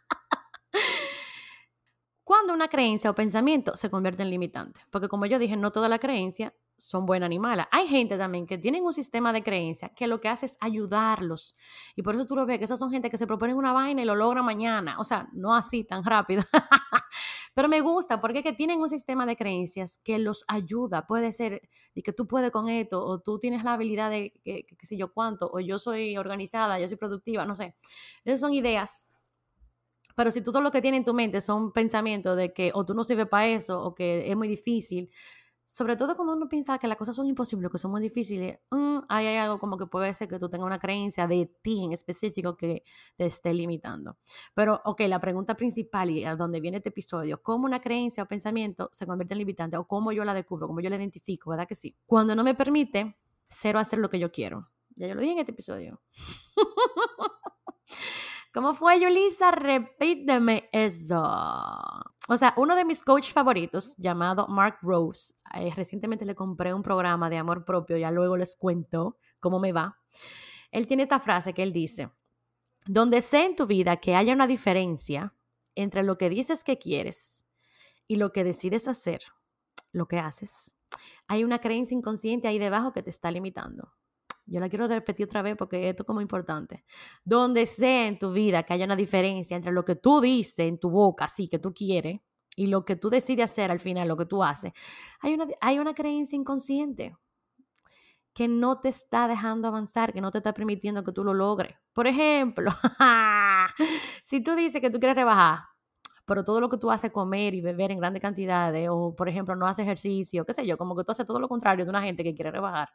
Cuando 2.29 2.53
una 2.53 2.67
creencia 2.67 3.09
o 3.09 3.15
pensamiento 3.15 3.75
se 3.75 3.89
convierte 3.89 4.21
en 4.21 4.29
limitante. 4.29 4.81
Porque 4.91 5.07
como 5.07 5.25
yo 5.25 5.39
dije, 5.39 5.57
no 5.57 5.71
toda 5.71 5.89
la 5.89 5.97
creencia 5.97 6.53
son 6.77 7.07
buenas 7.07 7.27
ni 7.27 7.39
malas. 7.39 7.65
Hay 7.71 7.87
gente 7.87 8.19
también 8.19 8.45
que 8.45 8.59
tienen 8.59 8.83
un 8.83 8.93
sistema 8.93 9.33
de 9.33 9.41
creencia 9.41 9.89
que 9.95 10.05
lo 10.05 10.21
que 10.21 10.27
hace 10.27 10.45
es 10.45 10.55
ayudarlos. 10.59 11.55
Y 11.95 12.03
por 12.03 12.13
eso 12.13 12.27
tú 12.27 12.35
lo 12.35 12.45
ves, 12.45 12.59
que 12.59 12.65
esas 12.65 12.77
son 12.77 12.91
gente 12.91 13.09
que 13.09 13.17
se 13.17 13.25
proponen 13.25 13.57
una 13.57 13.73
vaina 13.73 14.03
y 14.03 14.05
lo 14.05 14.13
logran 14.13 14.45
mañana. 14.45 14.99
O 14.99 15.03
sea, 15.03 15.27
no 15.33 15.55
así 15.55 15.83
tan 15.83 16.03
rápido. 16.03 16.43
Pero 17.55 17.67
me 17.67 17.81
gusta 17.81 18.21
porque 18.21 18.43
que 18.43 18.53
tienen 18.53 18.79
un 18.79 18.89
sistema 18.89 19.25
de 19.25 19.35
creencias 19.35 19.97
que 19.97 20.19
los 20.19 20.45
ayuda. 20.47 21.07
Puede 21.07 21.31
ser 21.31 21.67
y 21.95 22.03
que 22.03 22.13
tú 22.13 22.27
puedes 22.27 22.51
con 22.51 22.69
esto, 22.69 23.03
o 23.03 23.19
tú 23.21 23.39
tienes 23.39 23.63
la 23.63 23.73
habilidad 23.73 24.11
de 24.11 24.33
qué 24.43 24.85
sé 24.85 24.97
yo 24.97 25.11
cuánto, 25.11 25.49
o 25.51 25.59
yo 25.61 25.79
soy 25.79 26.15
organizada, 26.15 26.79
yo 26.79 26.87
soy 26.87 26.97
productiva, 26.97 27.43
no 27.47 27.55
sé. 27.55 27.75
Esas 28.23 28.39
son 28.39 28.53
ideas 28.53 29.07
pero 30.19 30.31
si 30.31 30.41
tú 30.41 30.51
todo 30.51 30.61
lo 30.61 30.69
que 30.69 30.81
tienes 30.81 30.97
en 30.97 31.03
tu 31.05 31.13
mente 31.13 31.39
son 31.39 31.71
pensamientos 31.71 32.35
de 32.35 32.51
que 32.51 32.71
o 32.73 32.85
tú 32.85 32.93
no 32.93 33.05
sirves 33.05 33.25
para 33.29 33.47
eso 33.47 33.81
o 33.81 33.95
que 33.95 34.29
es 34.29 34.35
muy 34.35 34.49
difícil, 34.49 35.09
sobre 35.65 35.95
todo 35.95 36.17
cuando 36.17 36.33
uno 36.33 36.49
piensa 36.49 36.77
que 36.77 36.89
las 36.89 36.97
cosas 36.97 37.15
son 37.15 37.25
imposibles, 37.27 37.71
que 37.71 37.77
son 37.77 37.91
muy 37.91 38.01
difíciles, 38.01 38.59
mm, 38.69 38.97
hay 39.07 39.37
algo 39.37 39.59
como 39.59 39.77
que 39.77 39.85
puede 39.85 40.13
ser 40.13 40.27
que 40.27 40.37
tú 40.37 40.49
tengas 40.49 40.65
una 40.65 40.77
creencia 40.77 41.25
de 41.25 41.49
ti 41.61 41.85
en 41.85 41.93
específico 41.93 42.57
que 42.57 42.83
te 43.15 43.27
esté 43.27 43.53
limitando. 43.53 44.17
Pero, 44.53 44.81
ok, 44.83 44.99
la 45.07 45.21
pregunta 45.21 45.55
principal 45.55 46.09
y 46.09 46.25
a 46.25 46.35
donde 46.35 46.59
viene 46.59 46.77
este 46.77 46.89
episodio, 46.89 47.41
¿cómo 47.41 47.65
una 47.65 47.79
creencia 47.79 48.23
o 48.23 48.25
pensamiento 48.25 48.89
se 48.91 49.07
convierte 49.07 49.35
en 49.35 49.37
limitante 49.37 49.77
o 49.77 49.87
cómo 49.87 50.11
yo 50.11 50.25
la 50.25 50.33
descubro, 50.33 50.67
cómo 50.67 50.81
yo 50.81 50.89
la 50.89 50.97
identifico, 50.97 51.51
verdad 51.51 51.65
que 51.65 51.75
sí? 51.75 51.95
Cuando 52.05 52.35
no 52.35 52.43
me 52.43 52.55
permite 52.55 53.15
cero 53.47 53.79
hacer 53.79 53.99
lo 53.99 54.09
que 54.09 54.19
yo 54.19 54.33
quiero. 54.33 54.69
Ya 54.97 55.07
yo 55.07 55.15
lo 55.15 55.21
dije 55.21 55.31
en 55.31 55.39
este 55.39 55.53
episodio. 55.53 56.01
¿Cómo 58.51 58.73
fue, 58.73 58.99
Yulisa? 58.99 59.51
Repíteme 59.51 60.69
eso. 60.71 61.21
O 62.27 62.37
sea, 62.37 62.53
uno 62.57 62.75
de 62.75 62.83
mis 62.83 63.03
coaches 63.03 63.31
favoritos, 63.31 63.95
llamado 63.97 64.47
Mark 64.47 64.79
Rose, 64.81 65.35
eh, 65.53 65.71
recientemente 65.75 66.25
le 66.25 66.33
compré 66.33 66.73
un 66.73 66.81
programa 66.81 67.29
de 67.29 67.37
amor 67.37 67.63
propio, 67.63 67.97
ya 67.97 68.09
luego 68.09 68.37
les 68.37 68.55
cuento 68.55 69.17
cómo 69.39 69.59
me 69.59 69.71
va. 69.71 69.97
Él 70.71 70.87
tiene 70.87 71.03
esta 71.03 71.19
frase 71.19 71.53
que 71.53 71.61
él 71.61 71.73
dice, 71.73 72.11
donde 72.85 73.21
sé 73.21 73.45
en 73.45 73.55
tu 73.55 73.67
vida 73.67 73.97
que 73.97 74.15
haya 74.15 74.33
una 74.33 74.47
diferencia 74.47 75.35
entre 75.75 76.03
lo 76.03 76.17
que 76.17 76.29
dices 76.29 76.63
que 76.63 76.77
quieres 76.77 77.45
y 78.07 78.15
lo 78.15 78.31
que 78.31 78.43
decides 78.43 78.87
hacer, 78.87 79.21
lo 79.91 80.07
que 80.07 80.17
haces, 80.17 80.75
hay 81.27 81.43
una 81.43 81.59
creencia 81.59 81.95
inconsciente 81.95 82.47
ahí 82.47 82.57
debajo 82.57 82.93
que 82.93 83.03
te 83.03 83.11
está 83.11 83.29
limitando. 83.29 83.93
Yo 84.49 84.59
la 84.59 84.69
quiero 84.69 84.87
repetir 84.87 85.25
otra 85.25 85.41
vez 85.41 85.55
porque 85.55 85.89
esto 85.89 86.03
es 86.03 86.07
como 86.07 86.21
importante. 86.21 86.83
Donde 87.23 87.65
sea 87.65 88.07
en 88.07 88.17
tu 88.17 88.31
vida 88.31 88.63
que 88.63 88.73
haya 88.73 88.85
una 88.85 88.95
diferencia 88.95 89.55
entre 89.55 89.71
lo 89.71 89.85
que 89.85 89.95
tú 89.95 90.21
dices 90.21 90.59
en 90.59 90.79
tu 90.79 90.89
boca, 90.89 91.25
así 91.25 91.47
que 91.47 91.59
tú 91.59 91.73
quieres, 91.73 92.19
y 92.55 92.67
lo 92.67 92.83
que 92.83 92.95
tú 92.95 93.09
decides 93.09 93.51
hacer 93.51 93.71
al 93.71 93.79
final, 93.79 94.07
lo 94.07 94.17
que 94.17 94.25
tú 94.25 94.43
haces, 94.43 94.73
hay 95.21 95.33
una, 95.33 95.47
hay 95.61 95.79
una 95.79 95.93
creencia 95.93 96.35
inconsciente 96.35 97.15
que 98.33 98.47
no 98.47 98.79
te 98.79 98.89
está 98.89 99.27
dejando 99.27 99.67
avanzar, 99.67 100.13
que 100.13 100.21
no 100.21 100.31
te 100.31 100.39
está 100.39 100.53
permitiendo 100.53 101.03
que 101.03 101.11
tú 101.11 101.23
lo 101.23 101.33
logres. 101.33 101.75
Por 101.93 102.07
ejemplo, 102.07 102.71
si 104.25 104.41
tú 104.41 104.55
dices 104.55 104.81
que 104.81 104.89
tú 104.89 104.99
quieres 104.99 105.15
rebajar, 105.15 105.59
pero 106.25 106.43
todo 106.43 106.61
lo 106.61 106.69
que 106.69 106.77
tú 106.77 106.91
haces 106.91 107.11
comer 107.11 107.55
y 107.55 107.61
beber 107.61 107.91
en 107.91 107.99
grandes 107.99 108.21
cantidades, 108.21 108.87
o 108.91 109.15
por 109.15 109.27
ejemplo 109.29 109.55
no 109.55 109.65
haces 109.67 109.83
ejercicio, 109.83 110.45
qué 110.45 110.53
sé 110.53 110.65
yo, 110.65 110.77
como 110.77 110.95
que 110.95 111.03
tú 111.03 111.11
haces 111.11 111.25
todo 111.25 111.39
lo 111.39 111.49
contrario 111.49 111.85
de 111.85 111.89
una 111.89 112.01
gente 112.01 112.23
que 112.23 112.35
quiere 112.35 112.51
rebajar 112.51 112.89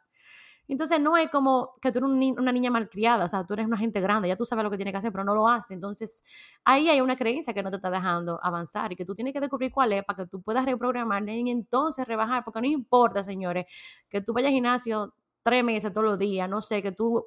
Entonces 0.67 0.99
no 0.99 1.17
es 1.17 1.29
como 1.29 1.73
que 1.81 1.91
tú 1.91 1.99
eres 1.99 2.09
una 2.37 2.51
niña 2.51 2.71
malcriada, 2.71 3.25
o 3.25 3.27
sea, 3.27 3.45
tú 3.45 3.53
eres 3.53 3.65
una 3.67 3.77
gente 3.77 4.01
grande, 4.01 4.27
ya 4.27 4.35
tú 4.35 4.45
sabes 4.45 4.63
lo 4.63 4.71
que 4.71 4.77
tienes 4.77 4.93
que 4.93 4.97
hacer, 4.97 5.11
pero 5.11 5.23
no 5.23 5.35
lo 5.35 5.47
haces. 5.47 5.71
Entonces 5.71 6.23
ahí 6.63 6.89
hay 6.89 7.01
una 7.01 7.15
creencia 7.15 7.53
que 7.53 7.63
no 7.63 7.69
te 7.69 7.77
está 7.77 7.89
dejando 7.89 8.39
avanzar 8.41 8.91
y 8.91 8.95
que 8.95 9.05
tú 9.05 9.15
tienes 9.15 9.33
que 9.33 9.39
descubrir 9.39 9.71
cuál 9.71 9.93
es 9.93 10.03
para 10.03 10.23
que 10.23 10.29
tú 10.29 10.41
puedas 10.41 10.65
reprogramar 10.65 11.27
y 11.29 11.49
entonces 11.49 12.07
rebajar, 12.07 12.43
porque 12.43 12.61
no 12.61 12.67
importa, 12.67 13.23
señores, 13.23 13.65
que 14.09 14.21
tú 14.21 14.33
vayas 14.33 14.49
al 14.49 14.53
gimnasio 14.53 15.13
tres 15.43 15.63
meses 15.63 15.93
todos 15.93 16.05
los 16.05 16.17
días, 16.17 16.49
no 16.49 16.61
sé, 16.61 16.81
que 16.81 16.91
tú 16.91 17.25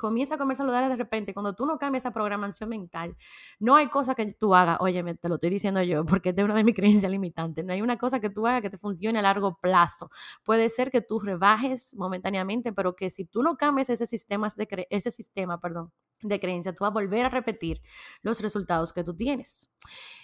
comienza 0.00 0.34
a 0.34 0.38
comer 0.38 0.56
saludable 0.56 0.88
de 0.88 0.96
repente, 0.96 1.34
cuando 1.34 1.54
tú 1.54 1.66
no 1.66 1.78
cambias 1.78 2.02
esa 2.02 2.12
programación 2.12 2.68
mental, 2.70 3.16
no 3.58 3.76
hay 3.76 3.88
cosa 3.88 4.14
que 4.14 4.32
tú 4.32 4.54
hagas, 4.54 4.78
oye, 4.80 5.02
te 5.14 5.28
lo 5.28 5.34
estoy 5.36 5.50
diciendo 5.50 5.82
yo, 5.82 6.04
porque 6.04 6.30
es 6.30 6.38
una 6.38 6.54
de 6.54 6.64
mis 6.64 6.74
creencias 6.76 7.12
limitantes, 7.12 7.64
no 7.64 7.72
hay 7.72 7.82
una 7.82 7.98
cosa 7.98 8.18
que 8.18 8.30
tú 8.30 8.46
hagas 8.46 8.62
que 8.62 8.70
te 8.70 8.78
funcione 8.78 9.18
a 9.18 9.22
largo 9.22 9.58
plazo. 9.60 10.10
Puede 10.42 10.68
ser 10.70 10.90
que 10.90 11.02
tú 11.02 11.20
rebajes 11.20 11.94
momentáneamente, 11.94 12.72
pero 12.72 12.96
que 12.96 13.10
si 13.10 13.26
tú 13.26 13.42
no 13.42 13.56
cambias 13.56 13.90
ese 13.90 14.06
sistema 14.06 14.48
de, 14.56 14.86
ese 14.90 15.10
sistema, 15.10 15.60
perdón, 15.60 15.92
de 16.22 16.40
creencia, 16.40 16.72
tú 16.72 16.84
vas 16.84 16.90
a 16.90 16.94
volver 16.94 17.26
a 17.26 17.28
repetir 17.28 17.82
los 18.22 18.40
resultados 18.40 18.92
que 18.92 19.04
tú 19.04 19.14
tienes. 19.14 19.70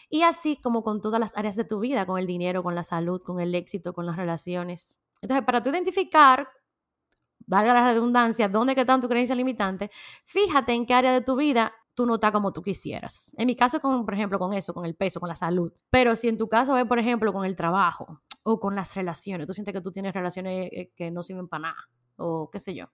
Y 0.08 0.22
así 0.22 0.56
como 0.56 0.82
con 0.82 1.00
todas 1.00 1.20
las 1.20 1.36
áreas 1.36 1.56
de 1.56 1.64
tu 1.64 1.80
vida, 1.80 2.06
con 2.06 2.18
el 2.18 2.26
dinero, 2.26 2.62
con 2.62 2.74
la 2.74 2.82
salud, 2.82 3.22
con 3.22 3.40
el 3.40 3.54
éxito, 3.54 3.92
con 3.92 4.06
las 4.06 4.16
relaciones. 4.16 5.00
Entonces, 5.20 5.44
para 5.44 5.62
tú 5.62 5.70
identificar 5.70 6.48
valga 7.46 7.74
la 7.74 7.92
redundancia, 7.92 8.48
dónde 8.48 8.74
que 8.74 8.82
están 8.82 9.00
tus 9.00 9.08
creencias 9.08 9.36
limitantes, 9.36 9.90
fíjate 10.24 10.72
en 10.72 10.86
qué 10.86 10.94
área 10.94 11.12
de 11.12 11.20
tu 11.20 11.36
vida 11.36 11.72
tú 11.96 12.04
no 12.04 12.14
estás 12.16 12.30
como 12.30 12.52
tú 12.52 12.62
quisieras. 12.62 13.34
En 13.38 13.46
mi 13.46 13.56
caso, 13.56 13.80
con, 13.80 14.04
por 14.04 14.14
ejemplo, 14.14 14.38
con 14.38 14.52
eso, 14.52 14.74
con 14.74 14.84
el 14.84 14.94
peso, 14.94 15.18
con 15.18 15.30
la 15.30 15.34
salud. 15.34 15.72
Pero 15.90 16.14
si 16.14 16.28
en 16.28 16.36
tu 16.36 16.46
caso 16.46 16.76
es, 16.76 16.84
por 16.84 16.98
ejemplo, 16.98 17.32
con 17.32 17.44
el 17.44 17.56
trabajo 17.56 18.20
o 18.42 18.60
con 18.60 18.76
las 18.76 18.94
relaciones, 18.94 19.46
tú 19.46 19.54
sientes 19.54 19.72
que 19.72 19.80
tú 19.80 19.90
tienes 19.90 20.12
relaciones 20.12 20.68
eh, 20.72 20.92
que 20.94 21.10
no 21.10 21.22
sirven 21.22 21.48
para 21.48 21.62
nada, 21.62 21.88
o 22.16 22.50
qué 22.50 22.60
sé 22.60 22.74
yo. 22.74 22.86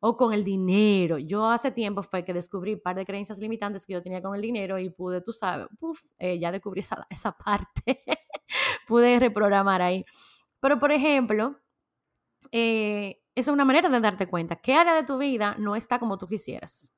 O 0.00 0.18
con 0.18 0.34
el 0.34 0.44
dinero. 0.44 1.16
Yo 1.16 1.46
hace 1.46 1.70
tiempo 1.70 2.02
fue 2.02 2.24
que 2.24 2.34
descubrí 2.34 2.74
un 2.74 2.80
par 2.80 2.94
de 2.94 3.06
creencias 3.06 3.38
limitantes 3.38 3.86
que 3.86 3.94
yo 3.94 4.02
tenía 4.02 4.20
con 4.20 4.34
el 4.34 4.42
dinero 4.42 4.78
y 4.78 4.90
pude, 4.90 5.22
tú 5.22 5.32
sabes, 5.32 5.68
eh, 6.18 6.38
ya 6.38 6.52
descubrí 6.52 6.80
esa, 6.80 7.06
esa 7.10 7.32
parte. 7.32 8.00
pude 8.86 9.18
reprogramar 9.18 9.80
ahí. 9.80 10.04
Pero, 10.60 10.78
por 10.78 10.92
ejemplo, 10.92 11.56
eh, 12.52 13.22
es 13.36 13.48
una 13.48 13.64
manera 13.64 13.88
de 13.88 14.00
darte 14.00 14.26
cuenta 14.26 14.56
qué 14.56 14.74
área 14.74 14.94
de 14.94 15.04
tu 15.04 15.18
vida 15.18 15.54
no 15.58 15.76
está 15.76 15.98
como 15.98 16.18
tú 16.18 16.26
quisieras. 16.26 16.90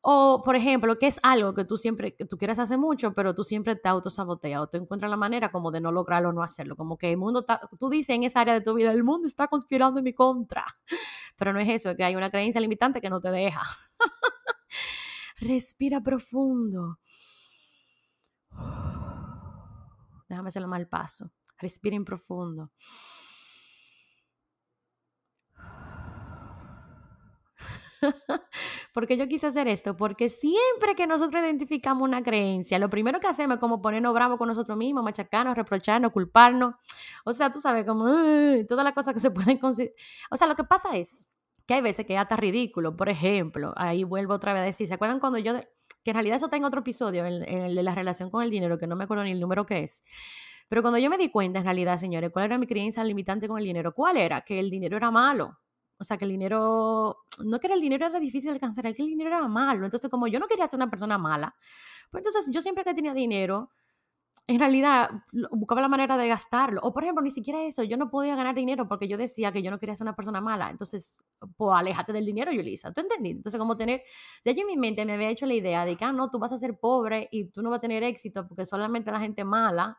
O, 0.00 0.42
por 0.44 0.54
ejemplo, 0.54 0.96
que 0.98 1.06
es 1.08 1.18
algo 1.22 1.54
que 1.54 1.64
tú 1.64 1.76
siempre, 1.76 2.14
que 2.14 2.24
tú 2.24 2.38
quieres 2.38 2.58
hacer 2.58 2.78
mucho, 2.78 3.12
pero 3.14 3.34
tú 3.34 3.42
siempre 3.42 3.74
te 3.74 3.88
autosaboteas 3.88 4.60
o 4.60 4.68
te 4.68 4.78
encuentras 4.78 5.10
la 5.10 5.16
manera 5.16 5.50
como 5.50 5.72
de 5.72 5.80
no 5.80 5.90
lograrlo 5.90 6.28
o 6.28 6.32
no 6.32 6.42
hacerlo. 6.42 6.76
Como 6.76 6.96
que 6.96 7.10
el 7.10 7.16
mundo, 7.16 7.40
está, 7.40 7.60
tú 7.78 7.88
dices 7.88 8.14
en 8.14 8.22
esa 8.22 8.42
área 8.42 8.54
de 8.54 8.60
tu 8.60 8.74
vida, 8.74 8.92
el 8.92 9.02
mundo 9.02 9.26
está 9.26 9.48
conspirando 9.48 9.98
en 9.98 10.04
mi 10.04 10.12
contra. 10.12 10.64
Pero 11.36 11.52
no 11.52 11.58
es 11.60 11.68
eso, 11.68 11.90
es 11.90 11.96
que 11.96 12.04
hay 12.04 12.14
una 12.14 12.30
creencia 12.30 12.60
limitante 12.60 13.00
que 13.00 13.10
no 13.10 13.20
te 13.20 13.30
deja. 13.30 13.62
Respira 15.40 16.00
profundo. 16.00 16.98
Déjame 20.28 20.48
hacerlo 20.48 20.68
mal 20.68 20.86
paso. 20.86 21.30
Respira 21.58 21.96
profundo. 22.04 22.70
porque 28.94 29.16
yo 29.16 29.28
quise 29.28 29.46
hacer 29.46 29.68
esto? 29.68 29.96
Porque 29.96 30.28
siempre 30.28 30.94
que 30.96 31.06
nosotros 31.06 31.42
identificamos 31.42 32.06
una 32.06 32.22
creencia, 32.22 32.78
lo 32.78 32.90
primero 32.90 33.20
que 33.20 33.26
hacemos 33.26 33.56
es 33.56 33.60
como 33.60 33.82
ponernos 33.82 34.14
bravos 34.14 34.38
con 34.38 34.48
nosotros 34.48 34.76
mismos, 34.76 35.04
machacarnos, 35.04 35.56
reprocharnos, 35.56 36.12
culparnos. 36.12 36.74
O 37.24 37.32
sea, 37.32 37.50
tú 37.50 37.60
sabes, 37.60 37.84
como 37.84 38.04
todas 38.68 38.84
las 38.84 38.94
cosas 38.94 39.14
que 39.14 39.20
se 39.20 39.30
pueden 39.32 39.58
conseguir. 39.58 39.94
O 40.30 40.36
sea, 40.36 40.46
lo 40.46 40.54
que 40.54 40.64
pasa 40.64 40.96
es 40.96 41.28
que 41.66 41.74
hay 41.74 41.82
veces 41.82 42.06
que 42.06 42.14
ya 42.14 42.22
está 42.22 42.36
ridículo. 42.36 42.96
Por 42.96 43.08
ejemplo, 43.08 43.74
ahí 43.76 44.02
vuelvo 44.02 44.34
otra 44.34 44.54
vez 44.54 44.62
a 44.62 44.64
decir, 44.64 44.86
¿se 44.88 44.94
acuerdan 44.94 45.20
cuando 45.20 45.38
yo, 45.38 45.54
que 46.02 46.10
en 46.10 46.14
realidad 46.14 46.36
eso 46.36 46.48
tengo 46.48 46.66
otro 46.66 46.80
episodio, 46.80 47.26
en, 47.26 47.42
el 47.42 47.74
de 47.74 47.82
la 47.82 47.94
relación 47.94 48.30
con 48.30 48.42
el 48.42 48.50
dinero, 48.50 48.78
que 48.78 48.86
no 48.86 48.96
me 48.96 49.04
acuerdo 49.04 49.24
ni 49.24 49.32
el 49.32 49.40
número 49.40 49.66
que 49.66 49.84
es. 49.84 50.02
Pero 50.68 50.82
cuando 50.82 50.98
yo 50.98 51.10
me 51.10 51.18
di 51.18 51.30
cuenta, 51.30 51.58
en 51.58 51.64
realidad, 51.64 51.98
señores, 51.98 52.30
cuál 52.30 52.46
era 52.46 52.58
mi 52.58 52.66
creencia 52.66 53.02
limitante 53.04 53.48
con 53.48 53.58
el 53.58 53.64
dinero, 53.64 53.94
¿cuál 53.94 54.16
era? 54.16 54.40
Que 54.42 54.58
el 54.58 54.70
dinero 54.70 54.96
era 54.96 55.10
malo. 55.10 55.58
O 55.98 56.04
sea, 56.04 56.16
que 56.16 56.24
el 56.24 56.30
dinero, 56.30 57.24
no 57.44 57.58
que 57.58 57.66
era 57.66 57.74
el 57.74 57.80
dinero 57.80 58.06
era 58.06 58.20
difícil 58.20 58.50
de 58.50 58.54
alcanzar, 58.54 58.86
es 58.86 58.96
que 58.96 59.02
el 59.02 59.08
dinero 59.08 59.30
era 59.30 59.48
malo. 59.48 59.84
Entonces, 59.84 60.10
como 60.10 60.26
yo 60.28 60.38
no 60.38 60.46
quería 60.46 60.68
ser 60.68 60.78
una 60.78 60.90
persona 60.90 61.18
mala, 61.18 61.54
pues 62.10 62.24
entonces 62.24 62.52
yo 62.52 62.60
siempre 62.60 62.84
que 62.84 62.94
tenía 62.94 63.12
dinero, 63.12 63.70
en 64.48 64.58
realidad 64.58 65.10
buscaba 65.50 65.82
la 65.82 65.88
manera 65.88 66.16
de 66.16 66.26
gastarlo. 66.26 66.80
O 66.82 66.92
por 66.92 67.02
ejemplo, 67.02 67.22
ni 67.22 67.30
siquiera 67.30 67.62
eso, 67.64 67.82
yo 67.82 67.98
no 67.98 68.10
podía 68.10 68.34
ganar 68.34 68.54
dinero 68.54 68.88
porque 68.88 69.06
yo 69.06 69.18
decía 69.18 69.52
que 69.52 69.62
yo 69.62 69.70
no 69.70 69.78
quería 69.78 69.94
ser 69.94 70.06
una 70.06 70.16
persona 70.16 70.40
mala. 70.40 70.70
Entonces, 70.70 71.22
pues 71.56 71.78
aléjate 71.78 72.14
del 72.14 72.24
dinero, 72.24 72.50
Yulisa. 72.50 72.92
¿Tú 72.92 73.02
entendí? 73.02 73.30
Entonces, 73.30 73.58
como 73.58 73.76
tener, 73.76 74.02
ya 74.44 74.52
yo 74.52 74.62
en 74.62 74.66
mi 74.68 74.76
mente 74.78 75.04
me 75.04 75.12
había 75.12 75.28
hecho 75.28 75.44
la 75.44 75.54
idea 75.54 75.84
de 75.84 75.96
que, 75.96 76.04
ah, 76.06 76.12
no, 76.12 76.30
tú 76.30 76.38
vas 76.38 76.52
a 76.52 76.56
ser 76.56 76.78
pobre 76.78 77.28
y 77.30 77.50
tú 77.50 77.60
no 77.62 77.68
vas 77.68 77.78
a 77.78 77.80
tener 77.82 78.02
éxito 78.02 78.48
porque 78.48 78.64
solamente 78.64 79.12
la 79.12 79.20
gente 79.20 79.44
mala 79.44 79.98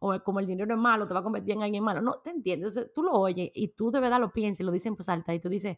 o 0.00 0.18
como 0.22 0.40
el 0.40 0.46
dinero 0.46 0.74
es 0.74 0.80
malo, 0.80 1.06
te 1.06 1.14
va 1.14 1.20
a 1.20 1.22
convertir 1.22 1.54
en 1.54 1.62
alguien 1.62 1.84
malo. 1.84 2.00
No, 2.00 2.18
te 2.18 2.30
entiendes. 2.30 2.90
tú 2.94 3.02
lo 3.02 3.12
oyes 3.12 3.50
y 3.54 3.68
tú 3.68 3.90
de 3.90 4.00
verdad 4.00 4.18
lo 4.18 4.32
piensas 4.32 4.60
y 4.60 4.64
lo 4.64 4.72
dicen 4.72 4.96
pues 4.96 5.08
alta 5.08 5.32
y 5.34 5.40
tú 5.40 5.48
dices, 5.48 5.76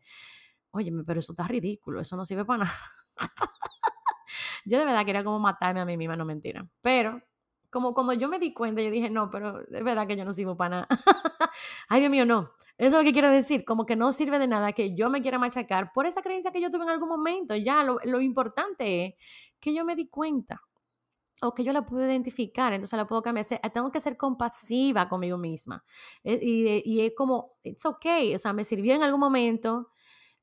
oye, 0.70 0.92
pero 1.04 1.20
eso 1.20 1.32
está 1.32 1.46
ridículo, 1.46 2.00
eso 2.00 2.16
no 2.16 2.24
sirve 2.24 2.44
para 2.44 2.64
nada. 2.64 2.76
yo 4.64 4.78
de 4.78 4.84
verdad 4.84 5.04
quería 5.04 5.24
como 5.24 5.40
matarme 5.40 5.80
a 5.80 5.84
mí 5.84 5.96
misma, 5.96 6.16
no 6.16 6.24
mentira. 6.24 6.66
Pero 6.80 7.20
como 7.68 7.94
cuando 7.94 8.12
yo 8.12 8.28
me 8.28 8.38
di 8.38 8.54
cuenta, 8.54 8.80
yo 8.80 8.90
dije, 8.90 9.10
no, 9.10 9.28
pero 9.28 9.60
es 9.60 9.84
verdad 9.84 10.06
que 10.06 10.16
yo 10.16 10.24
no 10.24 10.32
sirvo 10.32 10.56
para 10.56 10.70
nada. 10.70 10.88
Ay, 11.88 12.00
Dios 12.00 12.10
mío, 12.10 12.24
no. 12.24 12.52
Eso 12.78 12.98
es 12.98 13.02
lo 13.02 13.02
que 13.02 13.12
quiero 13.12 13.30
decir, 13.30 13.64
como 13.64 13.86
que 13.86 13.96
no 13.96 14.12
sirve 14.12 14.38
de 14.38 14.46
nada 14.46 14.72
que 14.72 14.94
yo 14.94 15.10
me 15.10 15.20
quiera 15.20 15.38
machacar 15.38 15.92
por 15.92 16.06
esa 16.06 16.22
creencia 16.22 16.52
que 16.52 16.60
yo 16.60 16.70
tuve 16.70 16.84
en 16.84 16.90
algún 16.90 17.08
momento. 17.08 17.56
Ya, 17.56 17.82
lo, 17.82 17.98
lo 18.04 18.20
importante 18.20 19.04
es 19.04 19.14
que 19.60 19.74
yo 19.74 19.84
me 19.84 19.96
di 19.96 20.08
cuenta 20.08 20.62
o 21.42 21.54
que 21.54 21.64
yo 21.64 21.72
la 21.72 21.84
puedo 21.84 22.06
identificar, 22.06 22.72
entonces 22.72 22.96
la 22.96 23.06
puedo 23.06 23.22
cambiar. 23.22 23.46
Tengo 23.72 23.90
que 23.90 24.00
ser 24.00 24.16
compasiva 24.16 25.08
conmigo 25.08 25.36
misma. 25.38 25.84
Eh, 26.24 26.82
y, 26.84 27.00
es 27.00 27.12
como, 27.16 27.56
it's 27.62 27.84
okay, 27.84 28.34
o 28.34 28.38
sea, 28.38 28.52
me 28.52 28.64
sirvió 28.64 28.94
en 28.94 29.02
algún 29.02 29.20
momento, 29.20 29.90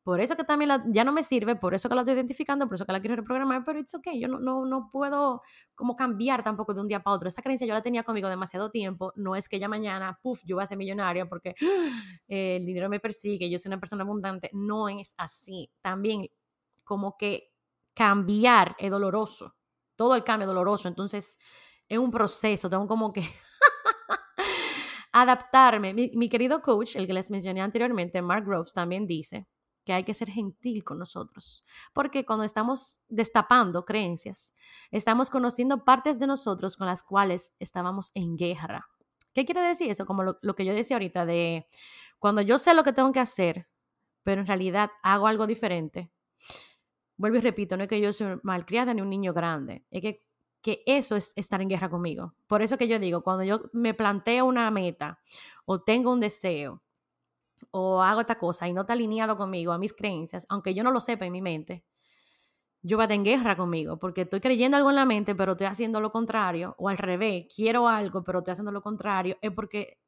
por 0.03 0.21
eso 0.21 0.35
que 0.35 0.43
también 0.43 0.71
ya 0.87 1.03
no 1.03 1.11
me 1.11 1.23
sirve, 1.23 1.55
por 1.55 1.73
eso 1.73 1.87
que 1.87 1.95
la 1.95 2.01
estoy 2.01 2.15
identificando, 2.15 2.67
por 2.67 2.75
eso 2.75 2.85
que 2.85 2.91
la 2.91 2.99
quiero 2.99 3.15
reprogramar, 3.15 3.63
pero 3.63 3.79
it's 3.79 3.93
okay, 3.93 4.19
yo 4.19 4.27
no, 4.27 4.39
no, 4.39 4.65
no 4.65 4.89
puedo 4.91 5.41
como 5.75 5.95
cambiar 5.95 6.43
tampoco 6.43 6.73
de 6.73 6.81
un 6.81 6.87
día 6.87 7.01
para 7.01 7.15
otro. 7.15 7.27
Esa 7.27 7.41
creencia 7.41 7.67
yo 7.67 7.73
la 7.73 7.83
tenía 7.83 8.03
conmigo 8.03 8.27
demasiado 8.27 8.71
tiempo, 8.71 9.13
no 9.15 9.35
es 9.35 9.47
que 9.47 9.59
ya 9.59 9.67
mañana, 9.67 10.19
puff, 10.21 10.41
yo 10.45 10.55
voy 10.55 10.63
a 10.63 10.65
ser 10.65 10.77
millonaria 10.77 11.27
porque 11.27 11.55
el 12.27 12.65
dinero 12.65 12.89
me 12.89 12.99
persigue, 12.99 13.49
yo 13.49 13.59
soy 13.59 13.69
una 13.69 13.79
persona 13.79 14.03
abundante, 14.03 14.49
no 14.53 14.89
es 14.89 15.13
así. 15.17 15.69
También 15.81 16.27
como 16.83 17.17
que 17.17 17.51
cambiar 17.93 18.75
es 18.79 18.89
doloroso 18.89 19.55
todo 19.99 20.15
el 20.15 20.23
cambio 20.23 20.47
doloroso. 20.47 20.87
Entonces, 20.87 21.37
es 21.89 21.99
un 21.99 22.09
proceso, 22.09 22.69
tengo 22.69 22.87
como 22.87 23.11
que 23.11 23.21
adaptarme. 25.11 25.93
Mi, 25.93 26.29
querido 26.29 26.61
coach, 26.61 26.95
el 26.95 27.05
que 27.05 27.11
les 27.11 27.29
mencioné 27.29 27.59
anteriormente, 27.59 28.21
Mark 28.21 28.45
Groves, 28.45 28.71
también 28.71 29.05
dice 29.05 29.45
que 29.83 29.91
hay 29.91 30.05
que 30.05 30.13
ser 30.13 30.29
gentil 30.29 30.85
con 30.85 30.99
nosotros, 30.99 31.65
porque 31.93 32.25
cuando 32.25 32.45
estamos 32.45 32.99
destapando 33.09 33.83
creencias, 33.83 34.53
estamos 34.89 35.29
conociendo 35.29 35.83
partes 35.83 36.17
de 36.17 36.27
nosotros 36.27 36.77
con 36.77 36.87
las 36.87 37.03
cuales 37.03 37.53
estábamos 37.59 38.11
en 38.13 38.37
guerra. 38.37 38.87
¿Qué 39.33 39.45
quiere 39.45 39.61
decir 39.61 39.89
eso? 39.89 40.05
Como 40.05 40.23
lo, 40.23 40.39
lo 40.41 40.55
que 40.55 40.63
yo 40.63 40.73
decía 40.73 40.95
ahorita 40.95 41.25
de 41.25 41.67
cuando 42.19 42.41
yo 42.41 42.57
sé 42.57 42.73
lo 42.73 42.85
que 42.85 42.93
tengo 42.93 43.11
que 43.11 43.19
hacer, 43.19 43.67
pero 44.23 44.39
en 44.39 44.47
realidad 44.47 44.91
hago 45.03 45.27
algo 45.27 45.45
diferente, 45.45 46.09
vuelvo 47.19 47.37
y 47.37 47.41
repito, 47.41 47.75
no 47.75 47.83
es 47.83 47.89
que 47.89 47.99
yo 47.99 48.13
soy 48.13 48.39
malcriada 48.43 48.93
ni 48.93 49.01
un 49.01 49.09
niño 49.09 49.33
grande, 49.33 49.83
es 49.91 50.01
que, 50.01 50.25
que 50.61 50.81
eso 50.85 51.17
es 51.17 51.33
estar 51.35 51.61
en 51.61 51.67
guerra 51.67 51.89
conmigo. 51.89 52.33
Por 52.47 52.61
eso 52.61 52.77
que 52.77 52.87
yo 52.87 52.97
digo, 52.97 53.21
cuando 53.21 53.43
yo 53.43 53.61
me 53.73 53.93
planteo 53.93 54.45
una 54.45 54.71
meta 54.71 55.19
o 55.65 55.81
tengo 55.81 56.13
un 56.13 56.21
deseo 56.21 56.81
o 57.71 58.01
hago 58.01 58.21
esta 58.21 58.37
cosa 58.37 58.69
y 58.69 58.73
no 58.73 58.81
está 58.81 58.93
alineado 58.93 59.35
conmigo, 59.35 59.73
a 59.73 59.77
mis 59.77 59.93
creencias, 59.93 60.45
aunque 60.49 60.73
yo 60.73 60.81
no 60.81 60.91
lo 60.91 61.01
sepa 61.01 61.25
en 61.25 61.33
mi 61.33 61.41
mente, 61.41 61.83
yo 62.81 62.95
voy 62.95 63.03
a 63.03 63.05
estar 63.05 63.15
en 63.15 63.25
guerra 63.25 63.57
conmigo, 63.57 63.99
porque 63.99 64.21
estoy 64.21 64.39
creyendo 64.39 64.77
algo 64.77 64.89
en 64.89 64.95
la 64.95 65.05
mente, 65.05 65.35
pero 65.35 65.51
estoy 65.51 65.67
haciendo 65.67 65.99
lo 65.99 66.13
contrario, 66.13 66.73
o 66.77 66.87
al 66.87 66.97
revés, 66.97 67.47
quiero 67.53 67.89
algo, 67.89 68.23
pero 68.23 68.39
estoy 68.39 68.53
haciendo 68.53 68.71
lo 68.71 68.81
contrario, 68.81 69.37
es 69.41 69.51
porque 69.51 69.99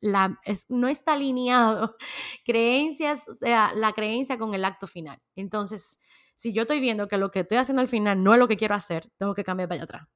la, 0.00 0.40
no 0.68 0.86
está 0.86 1.14
alineado 1.14 1.96
creencias, 2.44 3.28
o 3.28 3.34
sea, 3.34 3.72
la 3.74 3.92
creencia 3.92 4.38
con 4.38 4.54
el 4.54 4.64
acto 4.64 4.86
final. 4.86 5.20
Entonces, 5.34 5.98
si 6.34 6.52
yo 6.52 6.62
estoy 6.62 6.80
viendo 6.80 7.08
que 7.08 7.18
lo 7.18 7.30
que 7.30 7.40
estoy 7.40 7.58
haciendo 7.58 7.80
al 7.82 7.88
final 7.88 8.22
no 8.22 8.32
es 8.32 8.38
lo 8.38 8.48
que 8.48 8.56
quiero 8.56 8.74
hacer, 8.74 9.06
tengo 9.18 9.34
que 9.34 9.44
cambiar 9.44 9.68
para 9.68 9.76
allá 9.76 9.84
atrás. 9.84 10.08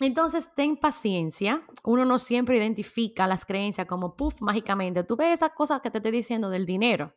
Entonces, 0.00 0.50
ten 0.54 0.76
paciencia. 0.76 1.62
Uno 1.84 2.04
no 2.04 2.18
siempre 2.18 2.56
identifica 2.58 3.26
las 3.26 3.46
creencias 3.46 3.86
como, 3.86 4.16
puff, 4.16 4.40
mágicamente. 4.40 5.04
Tú 5.04 5.16
ves 5.16 5.34
esas 5.34 5.52
cosas 5.52 5.80
que 5.80 5.90
te 5.90 5.98
estoy 5.98 6.12
diciendo 6.12 6.50
del 6.50 6.66
dinero. 6.66 7.14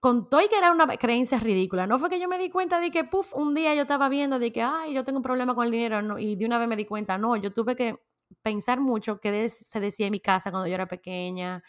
Contó 0.00 0.40
y 0.40 0.48
que 0.48 0.56
era 0.56 0.70
una 0.70 0.86
creencia 0.96 1.38
ridícula. 1.38 1.86
No 1.86 1.98
fue 1.98 2.08
que 2.08 2.20
yo 2.20 2.28
me 2.28 2.38
di 2.38 2.50
cuenta 2.50 2.80
de 2.80 2.90
que, 2.90 3.04
puff, 3.04 3.34
un 3.34 3.54
día 3.54 3.74
yo 3.74 3.82
estaba 3.82 4.08
viendo 4.08 4.38
de 4.38 4.52
que, 4.52 4.62
ay, 4.62 4.94
yo 4.94 5.04
tengo 5.04 5.18
un 5.18 5.22
problema 5.22 5.54
con 5.54 5.64
el 5.64 5.70
dinero 5.70 6.18
y 6.18 6.36
de 6.36 6.46
una 6.46 6.58
vez 6.58 6.68
me 6.68 6.76
di 6.76 6.84
cuenta. 6.86 7.18
No, 7.18 7.36
yo 7.36 7.52
tuve 7.52 7.74
que 7.74 7.96
pensar 8.42 8.80
mucho 8.80 9.20
qué 9.20 9.48
se 9.48 9.80
decía 9.80 10.06
en 10.06 10.12
mi 10.12 10.20
casa 10.20 10.50
cuando 10.50 10.68
yo 10.68 10.74
era 10.74 10.86
pequeña, 10.86 11.62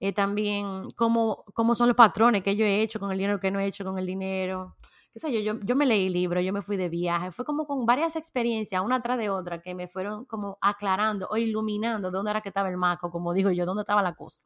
eh, 0.00 0.12
también 0.12 0.90
cómo, 0.96 1.44
cómo 1.54 1.74
son 1.74 1.88
los 1.88 1.96
patrones 1.96 2.42
que 2.42 2.56
yo 2.56 2.64
he 2.64 2.82
hecho 2.82 3.00
con 3.00 3.10
el 3.12 3.18
dinero 3.18 3.40
que 3.40 3.50
no 3.50 3.60
he 3.60 3.66
hecho 3.66 3.84
con 3.84 3.98
el 3.98 4.06
dinero. 4.06 4.76
Qué 5.12 5.20
sé 5.20 5.32
yo, 5.32 5.40
yo, 5.40 5.60
yo 5.64 5.76
me 5.76 5.86
leí 5.86 6.10
libros, 6.10 6.44
yo 6.44 6.52
me 6.52 6.60
fui 6.60 6.76
de 6.76 6.90
viaje, 6.90 7.32
fue 7.32 7.44
como 7.44 7.66
con 7.66 7.86
varias 7.86 8.16
experiencias, 8.16 8.82
una 8.82 9.00
tras 9.00 9.16
de 9.18 9.30
otra, 9.30 9.62
que 9.62 9.74
me 9.74 9.88
fueron 9.88 10.26
como 10.26 10.58
aclarando 10.60 11.26
o 11.30 11.36
iluminando 11.38 12.10
dónde 12.10 12.32
era 12.32 12.42
que 12.42 12.50
estaba 12.50 12.68
el 12.68 12.76
maco, 12.76 13.10
como 13.10 13.32
digo 13.32 13.50
yo, 13.50 13.64
dónde 13.64 13.82
estaba 13.82 14.02
la 14.02 14.14
cosa. 14.14 14.44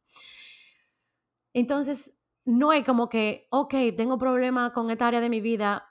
Entonces, 1.53 2.17
no 2.45 2.73
es 2.73 2.85
como 2.85 3.09
que, 3.09 3.47
ok, 3.49 3.73
tengo 3.97 4.17
problemas 4.17 4.71
con 4.71 4.89
esta 4.89 5.07
área 5.07 5.19
de 5.21 5.29
mi 5.29 5.41
vida 5.41 5.87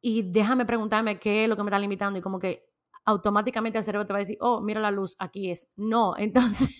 y 0.00 0.22
déjame 0.22 0.66
preguntarme 0.66 1.18
qué 1.18 1.44
es 1.44 1.48
lo 1.48 1.56
que 1.56 1.62
me 1.62 1.68
está 1.68 1.78
limitando 1.78 2.18
y 2.18 2.22
como 2.22 2.38
que 2.38 2.73
automáticamente 3.04 3.78
el 3.78 3.84
cerebro 3.84 4.06
te 4.06 4.12
va 4.12 4.18
a 4.18 4.20
decir, 4.20 4.36
oh, 4.40 4.60
mira 4.60 4.80
la 4.80 4.90
luz, 4.90 5.16
aquí 5.18 5.50
es. 5.50 5.68
No, 5.76 6.16
entonces, 6.18 6.70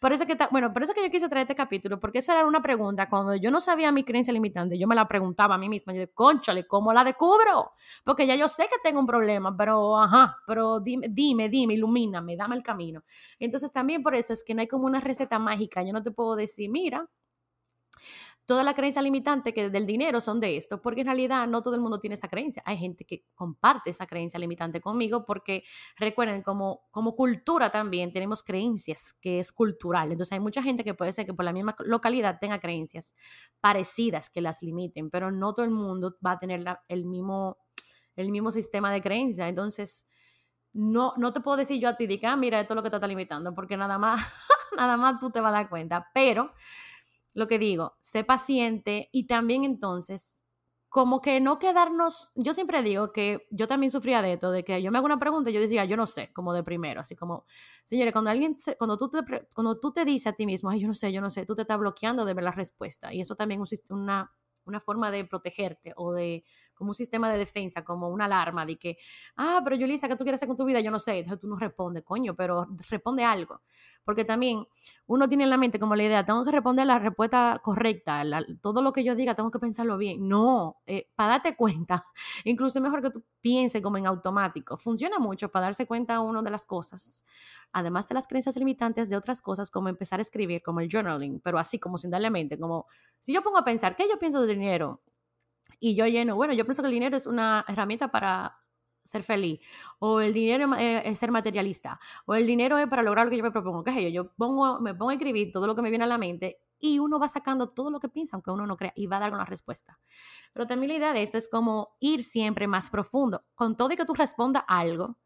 por 0.00 0.12
eso 0.12 0.26
que, 0.26 0.36
bueno, 0.50 0.72
por 0.72 0.82
eso 0.82 0.94
que 0.94 1.02
yo 1.02 1.10
quise 1.10 1.28
traer 1.28 1.44
este 1.44 1.54
capítulo, 1.54 2.00
porque 2.00 2.18
esa 2.18 2.32
era 2.34 2.46
una 2.46 2.62
pregunta, 2.62 3.08
cuando 3.08 3.34
yo 3.36 3.50
no 3.50 3.60
sabía 3.60 3.92
mi 3.92 4.04
creencia 4.04 4.32
limitante, 4.32 4.78
yo 4.78 4.88
me 4.88 4.94
la 4.94 5.06
preguntaba 5.06 5.54
a 5.54 5.58
mí 5.58 5.68
misma, 5.68 5.92
yo 5.92 6.00
de, 6.00 6.12
conchale, 6.12 6.66
¿cómo 6.66 6.92
la 6.92 7.04
descubro? 7.04 7.72
Porque 8.04 8.26
ya 8.26 8.36
yo 8.36 8.48
sé 8.48 8.64
que 8.64 8.76
tengo 8.82 9.00
un 9.00 9.06
problema, 9.06 9.56
pero, 9.56 9.98
ajá, 9.98 10.38
pero 10.46 10.80
dime, 10.80 11.08
dime, 11.10 11.48
dime, 11.48 11.74
ilumíname, 11.74 12.36
dame 12.36 12.56
el 12.56 12.62
camino. 12.62 13.04
Entonces 13.38 13.72
también 13.72 14.02
por 14.02 14.14
eso 14.14 14.32
es 14.32 14.42
que 14.44 14.54
no 14.54 14.60
hay 14.60 14.68
como 14.68 14.86
una 14.86 15.00
receta 15.00 15.38
mágica, 15.38 15.82
yo 15.82 15.92
no 15.92 16.02
te 16.02 16.10
puedo 16.10 16.36
decir, 16.36 16.70
mira, 16.70 17.08
toda 18.44 18.64
la 18.64 18.74
creencia 18.74 19.00
limitante 19.02 19.54
que 19.54 19.70
del 19.70 19.86
dinero 19.86 20.20
son 20.20 20.40
de 20.40 20.56
esto, 20.56 20.82
porque 20.82 21.02
en 21.02 21.06
realidad 21.06 21.46
no 21.46 21.62
todo 21.62 21.74
el 21.74 21.80
mundo 21.80 22.00
tiene 22.00 22.14
esa 22.14 22.28
creencia. 22.28 22.62
Hay 22.66 22.76
gente 22.76 23.04
que 23.04 23.24
comparte 23.34 23.90
esa 23.90 24.06
creencia 24.06 24.38
limitante 24.38 24.80
conmigo 24.80 25.24
porque 25.24 25.64
recuerden, 25.96 26.42
como, 26.42 26.82
como 26.90 27.14
cultura 27.14 27.70
también 27.70 28.12
tenemos 28.12 28.42
creencias 28.42 29.14
que 29.20 29.38
es 29.38 29.52
cultural. 29.52 30.10
Entonces 30.10 30.32
hay 30.32 30.40
mucha 30.40 30.62
gente 30.62 30.82
que 30.82 30.94
puede 30.94 31.12
ser 31.12 31.26
que 31.26 31.34
por 31.34 31.44
la 31.44 31.52
misma 31.52 31.76
localidad 31.80 32.38
tenga 32.40 32.58
creencias 32.58 33.14
parecidas 33.60 34.28
que 34.28 34.40
las 34.40 34.62
limiten, 34.62 35.10
pero 35.10 35.30
no 35.30 35.54
todo 35.54 35.64
el 35.64 35.70
mundo 35.70 36.16
va 36.24 36.32
a 36.32 36.38
tener 36.38 36.64
el, 36.88 37.04
mismo, 37.04 37.58
el 38.16 38.30
mismo 38.32 38.50
sistema 38.50 38.92
de 38.92 39.00
creencia. 39.00 39.48
Entonces, 39.48 40.06
no, 40.72 41.14
no 41.16 41.32
te 41.32 41.40
puedo 41.40 41.58
decir 41.58 41.80
yo 41.80 41.88
a 41.88 41.96
ti, 41.96 42.06
diga, 42.06 42.32
ah, 42.32 42.36
mira, 42.36 42.60
esto 42.60 42.74
es 42.74 42.76
lo 42.76 42.82
que 42.82 42.90
te 42.90 42.96
está 42.96 43.06
limitando, 43.06 43.54
porque 43.54 43.76
nada 43.76 43.98
más, 43.98 44.20
nada 44.76 44.96
más 44.96 45.20
tú 45.20 45.30
te 45.30 45.40
vas 45.40 45.50
a 45.50 45.58
dar 45.58 45.68
cuenta. 45.68 46.10
Pero 46.12 46.52
lo 47.34 47.46
que 47.46 47.58
digo, 47.58 47.94
sé 48.00 48.24
paciente 48.24 49.08
y 49.12 49.26
también 49.26 49.64
entonces, 49.64 50.38
como 50.88 51.22
que 51.22 51.40
no 51.40 51.58
quedarnos, 51.58 52.32
yo 52.34 52.52
siempre 52.52 52.82
digo 52.82 53.12
que 53.12 53.46
yo 53.50 53.66
también 53.66 53.90
sufría 53.90 54.20
de 54.20 54.34
esto, 54.34 54.50
de 54.50 54.62
que 54.62 54.82
yo 54.82 54.90
me 54.92 54.98
hago 54.98 55.06
una 55.06 55.18
pregunta 55.18 55.48
y 55.50 55.54
yo 55.54 55.60
decía, 55.60 55.86
yo 55.86 55.96
no 55.96 56.06
sé, 56.06 56.30
como 56.34 56.52
de 56.52 56.62
primero, 56.62 57.00
así 57.00 57.16
como, 57.16 57.46
señores, 57.84 58.12
cuando 58.12 58.30
alguien, 58.30 58.56
cuando 58.78 58.98
tú 58.98 59.08
te, 59.08 59.20
cuando 59.54 59.80
tú 59.80 59.92
te 59.92 60.04
dices 60.04 60.26
a 60.26 60.32
ti 60.34 60.44
mismo, 60.44 60.68
ay, 60.68 60.80
yo 60.80 60.88
no 60.88 60.94
sé, 60.94 61.10
yo 61.10 61.22
no 61.22 61.30
sé, 61.30 61.46
tú 61.46 61.54
te 61.54 61.62
estás 61.62 61.78
bloqueando 61.78 62.26
de 62.26 62.34
ver 62.34 62.44
la 62.44 62.52
respuesta 62.52 63.12
y 63.14 63.22
eso 63.22 63.34
también 63.34 63.62
es 63.62 63.84
una, 63.88 64.32
una 64.64 64.80
forma 64.80 65.10
de 65.10 65.24
protegerte 65.24 65.94
o 65.96 66.12
de 66.12 66.44
un 66.90 66.94
sistema 66.94 67.30
de 67.30 67.38
defensa, 67.38 67.84
como 67.84 68.08
una 68.08 68.26
alarma 68.26 68.66
de 68.66 68.76
que, 68.76 68.98
ah, 69.36 69.60
pero 69.64 69.76
Yulisa, 69.76 70.08
¿qué 70.08 70.16
tú 70.16 70.24
quieres 70.24 70.38
hacer 70.38 70.48
con 70.48 70.56
tu 70.56 70.64
vida? 70.64 70.80
Yo 70.80 70.90
no 70.90 70.98
sé, 70.98 71.18
entonces 71.18 71.40
tú 71.40 71.48
no 71.48 71.56
respondes, 71.56 72.02
coño, 72.02 72.34
pero 72.34 72.66
responde 72.90 73.24
algo. 73.24 73.62
Porque 74.04 74.24
también 74.24 74.66
uno 75.06 75.28
tiene 75.28 75.44
en 75.44 75.50
la 75.50 75.56
mente 75.56 75.78
como 75.78 75.94
la 75.94 76.02
idea, 76.02 76.24
tengo 76.24 76.44
que 76.44 76.50
responder 76.50 76.86
la 76.86 76.98
respuesta 76.98 77.60
correcta, 77.62 78.22
todo 78.60 78.82
lo 78.82 78.92
que 78.92 79.04
yo 79.04 79.14
diga 79.14 79.34
tengo 79.36 79.50
que 79.50 79.60
pensarlo 79.60 79.96
bien. 79.96 80.28
No, 80.28 80.82
eh, 80.86 81.08
para 81.14 81.34
darte 81.34 81.56
cuenta, 81.56 82.04
incluso 82.44 82.78
es 82.78 82.82
mejor 82.82 83.00
que 83.00 83.10
tú 83.10 83.24
pienses 83.40 83.80
como 83.80 83.98
en 83.98 84.06
automático. 84.06 84.76
Funciona 84.76 85.18
mucho 85.18 85.50
para 85.50 85.66
darse 85.66 85.86
cuenta 85.86 86.20
uno 86.20 86.42
de 86.42 86.50
las 86.50 86.66
cosas 86.66 87.24
además 87.72 88.08
de 88.08 88.14
las 88.14 88.28
creencias 88.28 88.56
limitantes 88.56 89.08
de 89.08 89.16
otras 89.16 89.40
cosas 89.40 89.70
como 89.70 89.88
empezar 89.88 90.20
a 90.20 90.22
escribir, 90.22 90.62
como 90.62 90.80
el 90.80 90.88
journaling, 90.90 91.40
pero 91.40 91.58
así 91.58 91.78
como 91.78 91.98
sin 91.98 92.10
darle 92.10 92.30
mente, 92.30 92.58
como 92.58 92.86
si 93.20 93.32
yo 93.32 93.42
pongo 93.42 93.58
a 93.58 93.64
pensar, 93.64 93.96
¿qué 93.96 94.06
yo 94.08 94.18
pienso 94.18 94.40
del 94.42 94.58
dinero? 94.58 95.00
Y 95.82 95.96
yo 95.96 96.06
lleno, 96.06 96.36
bueno, 96.36 96.54
yo 96.54 96.64
pienso 96.64 96.80
que 96.80 96.86
el 96.86 96.94
dinero 96.94 97.16
es 97.16 97.26
una 97.26 97.64
herramienta 97.66 98.08
para 98.12 98.56
ser 99.02 99.24
feliz, 99.24 99.58
o 99.98 100.20
el 100.20 100.32
dinero 100.32 100.72
es 100.76 101.18
ser 101.18 101.32
materialista, 101.32 101.98
o 102.24 102.36
el 102.36 102.46
dinero 102.46 102.78
es 102.78 102.86
para 102.86 103.02
lograr 103.02 103.26
lo 103.26 103.30
que 103.30 103.36
yo 103.36 103.42
me 103.42 103.50
propongo, 103.50 103.82
¿qué 103.82 103.90
es 103.90 103.96
yo? 104.04 104.22
Yo 104.22 104.32
pongo, 104.34 104.78
me 104.80 104.94
pongo 104.94 105.10
a 105.10 105.14
escribir 105.14 105.50
todo 105.50 105.66
lo 105.66 105.74
que 105.74 105.82
me 105.82 105.90
viene 105.90 106.04
a 106.04 106.06
la 106.06 106.18
mente 106.18 106.60
y 106.78 107.00
uno 107.00 107.18
va 107.18 107.26
sacando 107.26 107.70
todo 107.70 107.90
lo 107.90 107.98
que 107.98 108.08
piensa, 108.08 108.36
aunque 108.36 108.52
uno 108.52 108.64
no 108.64 108.76
crea, 108.76 108.92
y 108.94 109.08
va 109.08 109.16
a 109.16 109.20
dar 109.20 109.34
una 109.34 109.44
respuesta. 109.44 109.98
Pero 110.52 110.68
también 110.68 110.92
la 110.92 110.98
idea 110.98 111.12
de 111.12 111.22
esto 111.22 111.36
es 111.36 111.48
como 111.48 111.96
ir 111.98 112.22
siempre 112.22 112.68
más 112.68 112.88
profundo. 112.88 113.44
Con 113.56 113.76
todo 113.76 113.90
y 113.90 113.96
que 113.96 114.04
tú 114.04 114.14
respondas 114.14 114.62
algo, 114.68 115.18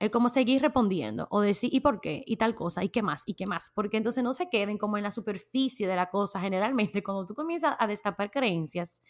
es 0.00 0.10
como 0.10 0.28
seguir 0.28 0.62
respondiendo 0.62 1.28
o 1.30 1.40
decir, 1.40 1.72
¿y 1.72 1.80
por 1.80 2.00
qué? 2.00 2.22
Y 2.26 2.36
tal 2.36 2.56
cosa, 2.56 2.82
¿y 2.84 2.88
qué 2.88 3.02
más? 3.02 3.22
¿Y 3.26 3.34
qué 3.34 3.46
más? 3.46 3.70
Porque 3.74 3.96
entonces 3.96 4.24
no 4.24 4.32
se 4.32 4.48
queden 4.48 4.76
como 4.76 4.96
en 4.96 5.04
la 5.04 5.10
superficie 5.12 5.86
de 5.88 5.96
la 5.96 6.10
cosa. 6.10 6.40
Generalmente, 6.40 7.02
cuando 7.02 7.26
tú 7.26 7.34
comienzas 7.34 7.76
a 7.78 7.86
destapar 7.86 8.30
creencias, 8.30 9.02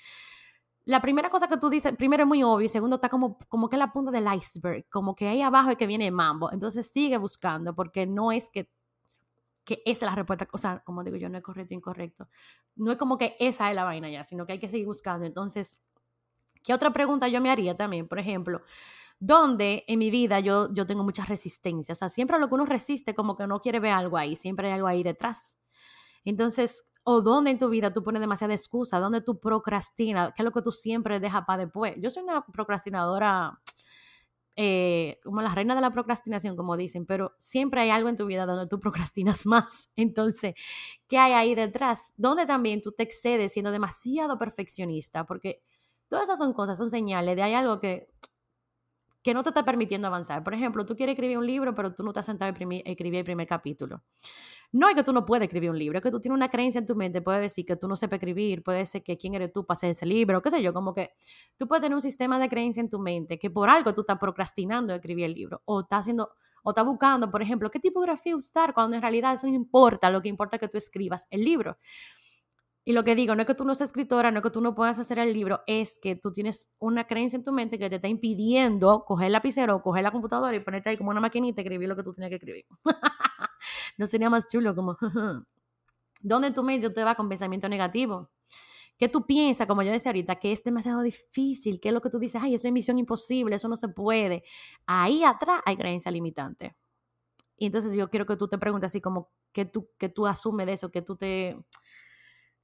la 0.88 1.03
primera 1.03 1.29
cosa 1.29 1.46
que 1.48 1.59
tú 1.59 1.68
dices, 1.68 1.94
primero 1.98 2.22
es 2.22 2.27
muy 2.27 2.42
obvio 2.42 2.64
y 2.64 2.68
segundo 2.70 2.96
está 2.96 3.11
como, 3.11 3.38
como 3.48 3.68
que 3.68 3.77
la 3.77 3.92
punta 3.92 4.11
del 4.11 4.27
iceberg, 4.35 4.88
como 4.88 5.14
que 5.14 5.29
ahí 5.29 5.42
abajo 5.42 5.68
es 5.68 5.77
que 5.77 5.87
viene 5.87 6.11
mambo. 6.11 6.51
Entonces 6.51 6.90
sigue 6.90 7.18
buscando 7.18 7.74
porque 7.74 8.07
no 8.07 8.33
es 8.33 8.48
que, 8.48 8.70
que 9.64 9.83
esa 9.85 10.07
es 10.07 10.11
la 10.11 10.14
respuesta, 10.14 10.48
o 10.51 10.57
sea, 10.57 10.83
como 10.87 11.05
digo 11.05 11.18
yo, 11.18 11.29
no 11.29 11.37
es 11.37 11.44
correcto 11.44 11.74
incorrecto. 11.74 12.27
No 12.74 12.90
es 12.90 12.96
como 12.96 13.18
que 13.18 13.37
esa 13.38 13.68
es 13.68 13.77
la 13.77 13.85
vaina 13.85 14.09
ya, 14.09 14.24
sino 14.24 14.46
que 14.46 14.53
hay 14.53 14.59
que 14.59 14.68
seguir 14.70 14.87
buscando. 14.87 15.27
Entonces, 15.27 15.79
¿qué 16.64 16.72
otra 16.72 16.90
pregunta 16.90 17.29
yo 17.29 17.42
me 17.42 17.51
haría 17.51 17.77
también? 17.77 18.09
Por 18.09 18.18
ejemplo, 18.18 18.62
¿dónde 19.20 19.85
en 19.88 19.98
mi 19.98 20.09
vida 20.09 20.40
yo, 20.40 20.72
yo 20.72 20.87
tengo 20.87 21.05
mucha 21.05 21.27
resistencia? 21.27 21.92
O 21.92 21.96
sea, 21.96 22.09
siempre 22.09 22.38
lo 22.38 22.48
que 22.48 22.55
uno 22.55 22.64
resiste 22.64 23.14
como 23.14 23.37
que 23.37 23.46
no 23.46 23.61
quiere 23.61 23.79
ver 23.79 23.92
algo 23.92 24.16
ahí, 24.16 24.37
siempre 24.37 24.68
hay 24.68 24.72
algo 24.77 24.87
ahí 24.87 25.03
detrás. 25.03 25.59
Entonces, 26.24 26.87
o 27.10 27.22
dónde 27.22 27.50
en 27.50 27.58
tu 27.58 27.70
vida 27.70 27.90
tú 27.90 28.04
pones 28.04 28.20
demasiada 28.20 28.52
excusa, 28.52 29.00
dónde 29.00 29.22
tú 29.22 29.40
procrastinas, 29.40 30.34
qué 30.34 30.42
es 30.42 30.44
lo 30.44 30.52
que 30.52 30.60
tú 30.60 30.72
siempre 30.72 31.20
dejas 31.20 31.42
para 31.46 31.64
después. 31.64 31.94
Yo 32.02 32.10
soy 32.10 32.22
una 32.22 32.44
procrastinadora, 32.44 33.58
eh, 34.56 35.18
como 35.24 35.40
la 35.40 35.54
reina 35.54 35.74
de 35.74 35.80
la 35.80 35.90
procrastinación, 35.90 36.54
como 36.54 36.76
dicen, 36.76 37.06
pero 37.06 37.34
siempre 37.38 37.80
hay 37.80 37.88
algo 37.88 38.10
en 38.10 38.16
tu 38.18 38.26
vida 38.26 38.44
donde 38.44 38.66
tú 38.66 38.78
procrastinas 38.78 39.46
más. 39.46 39.88
Entonces, 39.96 40.54
¿qué 41.08 41.16
hay 41.16 41.32
ahí 41.32 41.54
detrás? 41.54 42.12
Donde 42.18 42.44
también 42.44 42.82
tú 42.82 42.92
te 42.92 43.04
excedes 43.04 43.54
siendo 43.54 43.70
demasiado 43.70 44.38
perfeccionista, 44.38 45.24
porque 45.24 45.62
todas 46.08 46.24
esas 46.24 46.38
son 46.38 46.52
cosas, 46.52 46.76
son 46.76 46.90
señales 46.90 47.36
de 47.36 47.42
hay 47.42 47.54
algo 47.54 47.80
que 47.80 48.10
que 49.22 49.35
no 49.35 49.42
te 49.42 49.50
está 49.50 49.64
permitiendo 49.64 50.07
avanzar. 50.07 50.44
Por 50.44 50.54
ejemplo, 50.54 50.87
tú 50.87 50.96
quieres 50.96 51.14
escribir 51.14 51.38
un 51.38 51.46
libro, 51.46 51.74
pero 51.74 51.94
tú 51.94 52.02
no 52.02 52.12
te 52.12 52.20
has 52.20 52.26
sentado 52.26 52.48
a 52.48 52.52
escribir 52.52 52.83
el 53.18 53.24
primer 53.24 53.46
capítulo. 53.46 54.02
No 54.70 54.88
es 54.88 54.94
que 54.94 55.02
tú 55.02 55.12
no 55.12 55.24
puedes 55.24 55.44
escribir 55.44 55.70
un 55.70 55.78
libro, 55.78 55.98
es 55.98 56.02
que 56.02 56.11
tú 56.11 56.20
tienes 56.20 56.37
una 56.37 56.48
creencia 56.48 56.78
en 56.78 56.87
tu 56.87 56.94
mente, 56.94 57.22
puede 57.22 57.40
decir 57.40 57.64
que 57.64 57.76
tú 57.76 57.88
no 57.88 57.96
sepas 57.96 58.18
escribir, 58.18 58.62
puede 58.62 58.85
ser 58.85 59.02
que 59.02 59.16
quién 59.16 59.35
eres 59.35 59.52
tú 59.52 59.64
para 59.64 59.76
hacer 59.76 59.90
ese 59.90 60.04
libro, 60.04 60.42
qué 60.42 60.50
sé 60.50 60.62
yo, 60.62 60.74
como 60.74 60.92
que 60.92 61.12
tú 61.57 61.66
puedes 61.66 61.83
tener 61.83 61.94
un 61.94 62.02
sistema 62.02 62.38
de 62.38 62.48
creencia 62.48 62.81
en 62.81 62.90
tu 62.90 62.98
mente 62.98 63.38
que 63.38 63.50
por 63.50 63.70
algo 63.70 63.94
tú 63.94 64.02
estás 64.02 64.18
procrastinando 64.18 64.94
escribir 64.94 65.24
el 65.24 65.35
libro 65.35 65.62
o 65.64 65.81
estás 65.81 66.00
haciendo 66.00 66.31
o 66.64 66.70
estás 66.70 66.85
buscando, 66.85 67.31
por 67.31 67.40
ejemplo, 67.40 67.70
qué 67.70 67.81
tipografía 67.81 68.37
usar 68.37 68.74
cuando 68.74 68.96
en 68.96 69.02
realidad 69.02 69.33
eso 69.35 69.46
no 69.46 69.54
importa, 69.54 70.11
lo 70.11 70.20
que 70.20 70.28
importa 70.28 70.57
es 70.57 70.61
que 70.61 70.68
tú 70.68 70.76
escribas 70.76 71.26
el 71.31 71.44
libro. 71.44 71.78
Y 72.88 72.92
lo 72.92 73.05
que 73.05 73.14
digo, 73.14 73.35
no 73.35 73.42
es 73.42 73.46
que 73.46 73.55
tú 73.55 73.66
no 73.66 73.74
seas 73.74 73.90
escritora, 73.90 74.31
no 74.31 74.38
es 74.38 74.42
que 74.42 74.48
tú 74.48 74.62
no 74.62 74.74
puedas 74.74 74.98
hacer 74.98 75.18
el 75.18 75.35
libro, 75.35 75.61
es 75.66 75.98
que 75.98 76.16
tú 76.16 76.33
tienes 76.33 76.70
una 76.79 77.07
creencia 77.07 77.37
en 77.37 77.42
tu 77.42 77.53
mente 77.53 77.79
que 77.79 77.90
te 77.90 77.96
está 77.96 78.09
impidiendo 78.09 79.05
coger 79.05 79.27
el 79.27 79.33
lapicero 79.35 79.83
coger 79.83 80.03
la 80.03 80.11
computadora 80.11 80.57
y 80.57 80.61
ponerte 80.61 80.88
ahí 80.88 80.96
como 80.96 81.11
una 81.11 81.20
maquinita 81.20 81.61
y 81.61 81.64
escribir 81.64 81.87
lo 81.87 81.96
que 81.96 82.03
tú 82.03 82.14
tienes 82.14 82.31
que 82.31 82.37
escribir. 82.37 82.64
no 83.98 84.07
sería 84.07 84.31
más 84.31 84.48
chulo 84.48 84.74
como, 84.74 84.96
¿dónde 86.22 86.51
tu 86.51 86.62
mente 86.62 86.88
te 86.88 87.05
va 87.05 87.14
con 87.14 87.29
pensamiento 87.29 87.68
negativo? 87.68 88.31
¿Qué 88.96 89.11
tú 89.11 89.27
piensas, 89.27 89.66
como 89.66 89.83
yo 89.83 89.92
decía 89.92 90.09
ahorita, 90.09 90.37
que 90.37 90.51
es 90.51 90.64
demasiado 90.64 91.03
difícil? 91.03 91.81
¿Qué 91.83 91.88
es 91.88 91.94
lo 91.94 92.01
que 92.01 92.09
tú 92.09 92.18
dices? 92.18 92.40
Ay, 92.42 92.55
eso 92.55 92.68
es 92.68 92.72
misión 92.72 92.98
imposible, 92.98 93.57
eso 93.57 93.68
no 93.68 93.77
se 93.77 93.88
puede. 93.88 94.44
Ahí 94.87 95.24
atrás 95.24 95.61
hay 95.66 95.77
creencia 95.77 96.11
limitante. 96.11 96.74
Y 97.59 97.66
entonces 97.66 97.92
yo 97.94 98.09
quiero 98.09 98.24
que 98.24 98.38
tú 98.38 98.48
te 98.48 98.57
preguntes 98.57 98.87
así 98.87 99.03
como, 99.03 99.29
¿qué 99.53 99.66
tú, 99.66 99.90
qué 99.98 100.09
tú 100.09 100.27
asumes 100.27 100.64
de 100.64 100.72
eso? 100.72 100.90
¿Qué 100.90 101.03
tú 101.03 101.16
te 101.16 101.55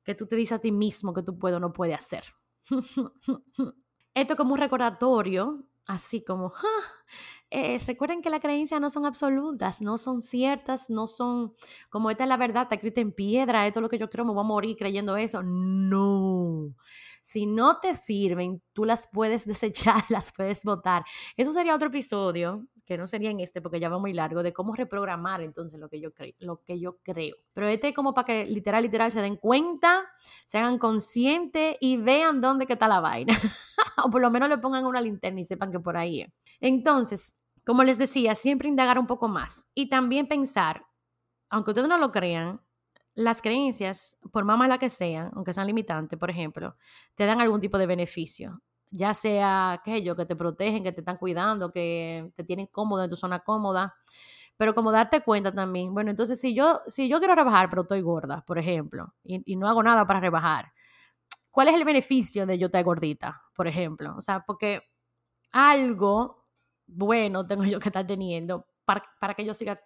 que 0.05 0.15
tú 0.15 0.27
te 0.27 0.37
dices 0.37 0.59
a 0.59 0.61
ti 0.61 0.73
mismo 0.73 1.13
que 1.15 1.23
tú 1.23 1.39
puedes 1.39 1.57
o 1.57 1.61
no 1.61 1.73
puedes 1.73 1.97
hacer. 1.97 2.25
Esto 4.15 4.37
como 4.37 4.55
un 4.55 4.61
recordatorio, 4.61 5.65
así 5.87 6.23
como, 6.23 6.53
ah, 6.55 7.05
eh, 7.51 7.79
recuerden 7.87 8.21
que 8.23 8.31
las 8.31 8.41
creencias 8.41 8.81
no 8.81 8.91
son 8.91 9.07
absolutas, 9.07 9.81
no 9.81 9.99
son 9.99 10.23
ciertas, 10.23 10.91
no 10.91 11.07
son 11.07 11.55
como 11.89 12.11
esta 12.11 12.25
es 12.25 12.29
la 12.29 12.37
verdad, 12.37 12.65
está 12.65 12.75
escrita 12.75 13.01
en 13.01 13.13
piedra, 13.13 13.67
esto 13.67 13.81
es 13.81 13.83
lo 13.83 13.89
que 13.89 13.99
yo 13.99 14.11
creo, 14.11 14.25
me 14.25 14.33
voy 14.33 14.41
a 14.41 14.47
morir 14.47 14.77
creyendo 14.77 15.17
eso. 15.17 15.43
No. 15.43 16.75
Si 17.23 17.47
no 17.47 17.79
te 17.81 17.95
sirven, 17.95 18.63
tú 18.73 18.85
las 18.85 19.07
puedes 19.07 19.47
desechar, 19.47 20.05
las 20.09 20.33
puedes 20.33 20.65
votar. 20.65 21.05
Eso 21.37 21.53
sería 21.53 21.75
otro 21.75 21.89
episodio 21.89 22.67
que 22.85 22.99
no 22.99 23.07
sería 23.07 23.31
en 23.31 23.41
este 23.41 23.61
porque 23.63 23.81
ya 23.81 23.89
va 23.89 23.99
muy 23.99 24.13
largo, 24.13 24.43
de 24.43 24.53
cómo 24.53 24.75
reprogramar 24.75 25.41
entonces 25.41 25.81
lo 25.81 25.89
que 25.89 26.01
yo, 26.01 26.13
creo 26.13 26.35
lo 26.39 26.63
que 26.63 26.79
yo 26.79 26.99
creo. 27.03 27.37
Pero 27.53 27.69
este 27.69 27.89
es 27.89 27.95
como 27.95 28.15
para 28.15 28.27
que 28.27 28.47
literal, 28.47 28.83
literal 28.83 29.11
se 29.13 29.23
den 29.23 29.37
cuenta, 29.37 30.05
se 30.47 30.59
hagan 30.59 30.79
conscientes 30.79 31.77
y 31.81 31.97
vean 31.97 32.41
dónde 32.41 32.67
está 32.69 32.89
la 32.89 33.01
vaina. 33.01 33.35
o 34.05 34.11
por 34.11 34.21
lo 34.21 34.31
menos 34.31 34.49
le 34.49 34.59
pongan 34.59 34.85
una 34.85 35.01
linterna 35.01 35.41
y 35.41 35.45
sepan 35.45 35.73
que 35.73 35.81
por 35.81 35.97
ahí 35.97 36.23
es. 36.23 36.33
Entonces, 36.61 37.37
como 37.65 37.83
les 37.83 37.99
decía, 37.99 38.35
siempre 38.35 38.69
indagar 38.69 38.99
un 38.99 39.07
poco 39.07 39.29
más 39.29 39.67
y 39.75 39.89
también 39.89 40.29
pensar, 40.29 40.85
aunque 41.49 41.71
ustedes 41.71 41.89
no 41.89 41.99
lo 41.99 42.13
crean, 42.13 42.61
las 43.15 43.41
creencias, 43.41 44.19
por 44.33 44.45
más 44.45 44.59
malas 44.59 44.79
que 44.79 44.89
sean, 44.89 45.31
aunque 45.35 45.53
sean 45.53 45.67
limitantes, 45.67 46.19
por 46.19 46.31
ejemplo, 46.31 46.77
te 47.15 47.27
dan 47.27 47.41
algún 47.41 47.61
tipo 47.61 47.79
de 47.79 47.87
beneficio. 47.87 48.61
Ya 48.97 49.13
sea, 49.13 49.81
qué 49.85 49.91
sé 49.95 50.03
yo, 50.05 50.15
que 50.15 50.25
te 50.25 50.37
protegen, 50.37 50.85
que 50.85 50.93
te 50.93 51.01
están 51.01 51.17
cuidando, 51.17 51.73
que 51.73 52.31
te 52.37 52.45
tienen 52.45 52.69
cómodo 52.69 53.03
en 53.03 53.11
tu 53.11 53.17
zona 53.17 53.41
cómoda. 53.41 53.97
Pero 54.57 54.73
como 54.73 54.93
darte 54.93 55.23
cuenta 55.23 55.53
también, 55.53 55.93
bueno, 55.93 56.11
entonces 56.11 56.41
si 56.41 56.55
yo, 56.55 56.81
si 56.87 57.09
yo 57.09 57.19
quiero 57.19 57.35
rebajar, 57.35 57.69
pero 57.69 57.83
estoy 57.83 58.03
gorda, 58.03 58.45
por 58.47 58.57
ejemplo, 58.57 59.13
y, 59.25 59.57
no 59.57 59.67
hago 59.67 59.83
nada 59.83 60.07
para 60.07 60.21
rebajar, 60.21 60.73
¿cuál 61.51 61.69
es 61.69 61.75
el 61.75 61.85
beneficio 61.85 62.47
de 62.47 62.57
yo 62.57 62.67
estar 62.67 62.85
gordita, 62.85 63.43
por 63.57 63.67
ejemplo? 63.67 64.15
O 64.17 64.21
sea, 64.21 64.45
porque 64.47 64.83
algo 65.53 66.47
bueno 66.87 67.45
tengo 67.47 67.65
yo 67.65 67.81
que 67.81 67.89
estar 67.89 68.07
teniendo 68.07 68.69
para, 68.85 69.05
para 69.21 69.35
que 69.35 69.45
yo 69.45 69.55
siga 69.55 69.81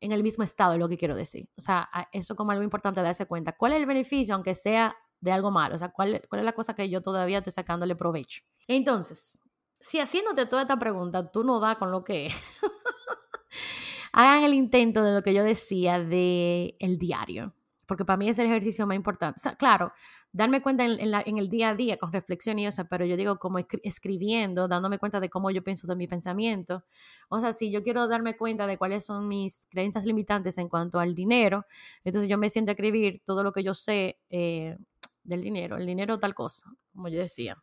en 0.00 0.12
el 0.12 0.22
mismo 0.22 0.44
estado, 0.44 0.74
es 0.74 0.78
lo 0.78 0.88
que 0.88 0.98
quiero 0.98 1.16
decir. 1.16 1.48
O 1.56 1.60
sea, 1.60 1.88
eso 2.12 2.36
como 2.36 2.52
algo 2.52 2.62
importante 2.62 3.02
darse 3.02 3.26
cuenta. 3.26 3.56
¿Cuál 3.56 3.72
es 3.72 3.80
el 3.80 3.86
beneficio, 3.86 4.34
aunque 4.36 4.54
sea 4.54 4.94
de 5.24 5.32
algo 5.32 5.50
malo? 5.50 5.74
O 5.74 5.78
sea, 5.78 5.88
¿cuál, 5.88 6.22
cuál 6.28 6.40
es 6.40 6.44
la 6.44 6.52
cosa 6.52 6.74
que 6.74 6.88
yo 6.88 7.00
todavía 7.00 7.38
estoy 7.38 7.52
sacándole 7.52 7.96
provecho? 7.96 8.42
Entonces, 8.68 9.38
si 9.80 9.98
haciéndote 9.98 10.46
toda 10.46 10.62
esta 10.62 10.78
pregunta 10.78 11.30
tú 11.30 11.42
no 11.42 11.60
das 11.60 11.78
con 11.78 11.90
lo 11.90 12.04
que 12.04 12.26
es, 12.26 12.34
hagan 14.12 14.44
el 14.44 14.54
intento 14.54 15.02
de 15.02 15.14
lo 15.14 15.22
que 15.22 15.34
yo 15.34 15.42
decía 15.42 15.98
de 15.98 16.76
el 16.78 16.98
diario, 16.98 17.54
porque 17.86 18.04
para 18.04 18.18
mí 18.18 18.28
es 18.28 18.38
el 18.38 18.46
ejercicio 18.46 18.86
más 18.86 18.96
importante. 18.96 19.40
O 19.40 19.42
sea, 19.42 19.56
claro, 19.56 19.92
darme 20.34 20.60
cuenta 20.60 20.84
en, 20.84 21.38
el 21.38 21.48
día 21.48 21.70
a 21.70 21.74
día 21.76 21.96
con 21.96 22.12
reflexión 22.12 22.58
y 22.58 22.66
eso, 22.66 22.84
pero 22.90 23.06
yo 23.06 23.16
digo 23.16 23.38
como 23.38 23.60
escribiendo, 23.84 24.66
dándome 24.66 24.98
cuenta 24.98 25.20
de 25.20 25.30
cómo 25.30 25.48
yo 25.52 25.62
pienso 25.62 25.86
de 25.86 25.94
mi 25.94 26.08
pensamiento. 26.08 26.82
O 27.28 27.40
sea, 27.40 27.52
si 27.52 27.70
yo 27.70 27.84
quiero 27.84 28.08
darme 28.08 28.36
cuenta 28.36 28.66
de 28.66 28.76
cuáles 28.76 29.06
son 29.06 29.28
mis 29.28 29.68
creencias 29.70 30.04
limitantes 30.04 30.58
en 30.58 30.68
cuanto 30.68 30.98
al 30.98 31.14
dinero, 31.14 31.66
entonces 32.02 32.28
yo 32.28 32.36
me 32.36 32.50
siento 32.50 32.70
a 32.70 32.74
escribir 32.74 33.22
todo 33.24 33.44
lo 33.44 33.52
que 33.52 33.62
yo 33.62 33.74
sé 33.74 34.18
eh, 34.28 34.76
del 35.24 35.42
dinero, 35.42 35.76
el 35.76 35.86
dinero 35.86 36.18
tal 36.18 36.34
cosa, 36.34 36.70
como 36.92 37.08
yo 37.08 37.18
decía. 37.18 37.56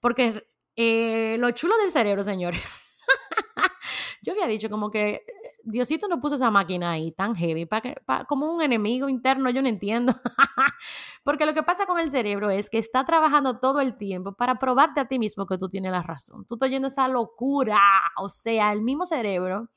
Porque 0.00 0.48
eh, 0.74 1.36
lo 1.38 1.50
chulo 1.52 1.76
del 1.78 1.90
cerebro, 1.90 2.22
señores. 2.22 2.62
yo 4.22 4.32
había 4.32 4.46
dicho 4.46 4.68
como 4.68 4.90
que 4.90 5.24
Diosito 5.68 6.06
no 6.06 6.20
puso 6.20 6.36
esa 6.36 6.48
máquina 6.48 6.92
ahí 6.92 7.10
tan 7.10 7.34
heavy, 7.34 7.66
para 7.66 8.24
como 8.28 8.52
un 8.52 8.62
enemigo 8.62 9.08
interno, 9.08 9.50
yo 9.50 9.62
no 9.62 9.68
entiendo. 9.68 10.14
Porque 11.24 11.44
lo 11.44 11.54
que 11.54 11.64
pasa 11.64 11.86
con 11.86 11.98
el 11.98 12.12
cerebro 12.12 12.50
es 12.50 12.70
que 12.70 12.78
está 12.78 13.04
trabajando 13.04 13.58
todo 13.58 13.80
el 13.80 13.96
tiempo 13.96 14.32
para 14.32 14.60
probarte 14.60 15.00
a 15.00 15.08
ti 15.08 15.18
mismo 15.18 15.44
que 15.44 15.58
tú 15.58 15.68
tienes 15.68 15.90
la 15.90 16.02
razón. 16.02 16.44
Tú 16.46 16.54
estás 16.54 16.68
oyendo 16.68 16.86
esa 16.86 17.08
locura. 17.08 17.80
O 18.16 18.28
sea, 18.28 18.72
el 18.72 18.82
mismo 18.82 19.04
cerebro 19.06 19.68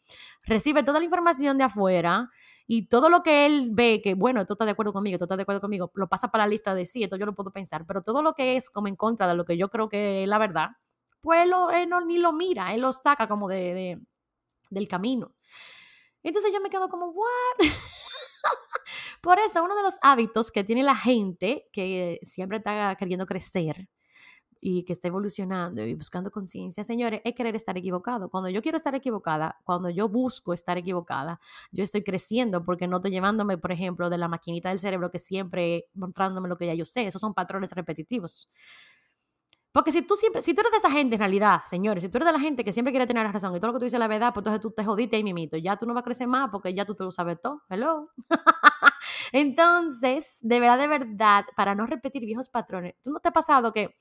recibe 0.44 0.84
toda 0.84 1.00
la 1.00 1.06
información 1.06 1.58
de 1.58 1.64
afuera 1.64 2.30
y 2.68 2.88
todo 2.88 3.10
lo 3.10 3.24
que 3.24 3.48
él 3.48 3.70
ve, 3.74 4.00
que 4.04 4.14
bueno, 4.14 4.46
tú 4.46 4.54
estás 4.54 4.68
de 4.68 4.74
acuerdo 4.74 4.94
conmigo, 4.94 5.18
tú 5.18 5.24
estás 5.24 5.38
de 5.38 5.42
acuerdo 5.42 5.60
conmigo, 5.60 5.92
lo 5.96 6.08
pasa 6.08 6.30
para 6.30 6.44
la 6.44 6.50
lista 6.52 6.76
de 6.76 6.86
sí, 6.86 7.04
esto 7.04 7.16
yo 7.16 7.26
lo 7.26 7.34
puedo 7.34 7.50
pensar, 7.50 7.84
pero 7.88 8.04
todo 8.04 8.22
lo 8.22 8.34
que 8.34 8.58
es 8.58 8.70
como 8.70 8.88
en 8.88 8.96
contra 8.96 9.28
de 9.28 9.34
lo 9.34 9.44
que 9.44 9.58
yo 9.58 9.70
creo 9.70 9.90
que 9.90 10.22
es 10.22 10.30
la 10.30 10.38
verdad, 10.38 10.70
pues 11.20 11.46
él 11.46 11.50
no, 11.90 12.02
ni 12.06 12.20
lo 12.20 12.32
mira, 12.32 12.76
él 12.76 12.82
lo 12.82 12.94
saca 12.94 13.28
como 13.28 13.48
de, 13.48 14.00
del 14.70 14.88
camino. 14.88 15.32
Entonces 16.24 16.52
yo 16.54 16.62
me 16.62 16.70
quedo 16.70 16.90
como, 16.90 17.08
¿what? 17.08 17.60
Por 19.22 19.40
eso, 19.40 19.64
uno 19.64 19.76
de 19.76 19.84
los 19.84 19.96
hábitos 20.02 20.52
que 20.52 20.64
tiene 20.64 20.84
la 20.84 20.96
gente 20.96 21.68
que 21.72 22.20
siempre 22.22 22.58
está 22.58 22.96
queriendo 22.98 23.26
crecer 23.26 23.88
y 24.62 24.84
que 24.84 24.94
está 24.94 25.08
evolucionando 25.08 25.86
y 25.86 25.94
buscando 25.96 26.32
conciencia, 26.32 26.84
señores, 26.84 27.22
es 27.24 27.36
querer 27.36 27.56
estar 27.56 27.78
equivocado. 27.78 28.30
Cuando 28.30 28.50
yo 28.50 28.62
quiero 28.62 28.78
estar 28.78 28.96
equivocada, 28.96 29.58
cuando 29.64 29.90
yo 29.90 30.10
busco 30.10 30.54
estar 30.54 30.78
equivocada, 30.78 31.40
yo 31.72 31.84
estoy 31.84 32.04
creciendo 32.04 32.64
porque 32.66 32.88
no 32.88 32.98
estoy 32.98 33.12
llevándome, 33.12 33.58
por 33.58 33.72
ejemplo, 33.72 34.10
de 34.10 34.18
la 34.18 34.28
maquinita 34.28 34.70
del 34.70 34.80
cerebro 34.80 35.12
que 35.12 35.20
siempre 35.20 35.86
mostrándome 35.94 36.50
lo 36.50 36.58
que 36.58 36.68
ya 36.68 36.74
yo 36.74 36.86
sé. 36.86 37.08
Esos 37.08 37.22
son 37.22 37.34
patrones 37.34 37.72
repetitivos. 37.72 38.50
Porque 39.72 39.92
si 39.92 40.02
tú 40.02 40.16
siempre, 40.16 40.42
si 40.42 40.54
tú 40.54 40.62
eres 40.62 40.72
de 40.72 40.78
esa 40.78 40.90
gente 40.90 41.16
en 41.16 41.20
realidad, 41.20 41.62
señores, 41.66 42.02
si 42.02 42.10
tú 42.10 42.18
eres 42.18 42.26
de 42.28 42.34
la 42.34 42.40
gente 42.40 42.64
que 42.64 42.72
siempre 42.72 42.92
quiere 42.92 43.06
tener 43.06 43.24
la 43.24 43.32
razón 43.32 43.56
y 43.56 43.60
todo 43.60 43.68
lo 43.68 43.74
que 43.74 43.80
tú 43.80 43.86
dices 43.86 43.96
es 43.96 44.00
la 44.00 44.08
verdad, 44.08 44.34
pues 44.34 44.42
entonces 44.42 44.62
tú 44.62 44.72
te 44.72 44.84
jodiste 44.84 45.16
ahí 45.16 45.24
mimito. 45.24 45.58
Ya 45.58 45.78
tú 45.78 45.86
no 45.86 45.94
vas 45.94 46.02
a 46.02 46.06
crecer 46.06 46.28
más 46.28 46.50
porque 46.52 46.74
ya 46.74 46.86
tú 46.86 46.96
te 46.96 47.04
lo 47.04 47.12
sabes 47.12 47.40
todo. 47.40 47.62
Hello. 47.70 48.10
entonces, 49.32 50.40
de 50.42 50.60
verdad, 50.60 50.80
de 50.80 50.88
verdad, 50.88 51.46
para 51.56 51.76
no 51.76 51.86
repetir 51.86 52.26
viejos 52.26 52.50
patrones, 52.50 52.96
¿tú 53.04 53.12
no 53.12 53.20
te 53.20 53.30
ha 53.30 53.32
pasado 53.32 53.72
que 53.72 53.96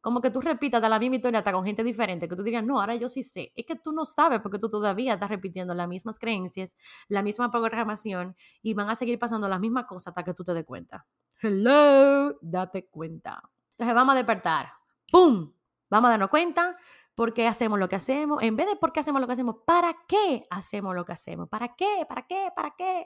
como 0.00 0.20
que 0.20 0.30
tú 0.30 0.40
repitas 0.40 0.82
la 0.82 0.98
misma 0.98 1.16
historia 1.16 1.38
hasta 1.38 1.52
con 1.52 1.64
gente 1.64 1.84
diferente, 1.84 2.28
que 2.28 2.34
tú 2.34 2.42
dirías, 2.42 2.64
no, 2.64 2.80
ahora 2.80 2.96
yo 2.96 3.08
sí 3.08 3.22
sé. 3.22 3.52
Es 3.54 3.64
que 3.64 3.76
tú 3.76 3.92
no 3.92 4.04
sabes 4.04 4.40
porque 4.40 4.58
tú 4.58 4.68
todavía 4.68 5.14
estás 5.14 5.30
repitiendo 5.30 5.74
las 5.74 5.88
mismas 5.88 6.18
creencias, 6.18 6.76
la 7.06 7.22
misma 7.22 7.52
programación 7.52 8.36
y 8.62 8.74
van 8.74 8.90
a 8.90 8.96
seguir 8.96 9.20
pasando 9.20 9.48
las 9.48 9.60
mismas 9.60 9.86
cosas 9.86 10.08
hasta 10.08 10.24
que 10.24 10.34
tú 10.34 10.42
te 10.42 10.54
des 10.54 10.64
cuenta. 10.64 11.06
Hello, 11.40 12.36
date 12.40 12.88
cuenta. 12.88 13.42
Entonces 13.78 13.94
vamos 13.94 14.14
a 14.14 14.16
despertar 14.16 14.81
¡pum! 15.12 15.52
Vamos 15.90 16.08
a 16.08 16.12
darnos 16.12 16.30
cuenta 16.30 16.76
por 17.14 17.34
qué 17.34 17.46
hacemos 17.46 17.78
lo 17.78 17.88
que 17.88 17.96
hacemos. 17.96 18.42
En 18.42 18.56
vez 18.56 18.66
de 18.66 18.76
por 18.76 18.92
qué 18.92 19.00
hacemos 19.00 19.20
lo 19.20 19.26
que 19.26 19.34
hacemos, 19.34 19.56
¿para 19.66 19.94
qué 20.08 20.44
hacemos 20.50 20.96
lo 20.96 21.04
que 21.04 21.12
hacemos? 21.12 21.48
¿Para 21.50 21.76
qué? 21.76 22.06
¿Para 22.08 22.26
qué? 22.26 22.48
¿Para 22.56 22.74
qué? 22.76 23.04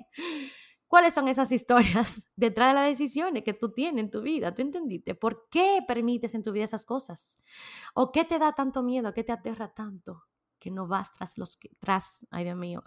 ¿Cuáles 0.86 1.14
son 1.14 1.26
esas 1.26 1.50
historias 1.50 2.22
detrás 2.36 2.70
de 2.70 2.74
las 2.74 2.86
decisiones 2.86 3.42
que 3.42 3.54
tú 3.54 3.72
tienes 3.72 4.04
en 4.04 4.10
tu 4.10 4.22
vida? 4.22 4.54
¿Tú 4.54 4.62
entendiste? 4.62 5.16
¿Por 5.16 5.48
qué 5.50 5.80
permites 5.86 6.34
en 6.34 6.44
tu 6.44 6.52
vida 6.52 6.64
esas 6.64 6.86
cosas? 6.86 7.40
¿O 7.94 8.12
qué 8.12 8.24
te 8.24 8.38
da 8.38 8.52
tanto 8.52 8.84
miedo? 8.84 9.12
¿Qué 9.12 9.24
te 9.24 9.32
aterra 9.32 9.74
tanto? 9.74 10.22
No 10.70 10.86
vas 10.86 11.12
tras 11.14 11.38
los 11.38 11.56
que, 11.56 11.70
tras, 11.80 12.26
ay 12.30 12.44
Dios 12.44 12.56
mío, 12.56 12.82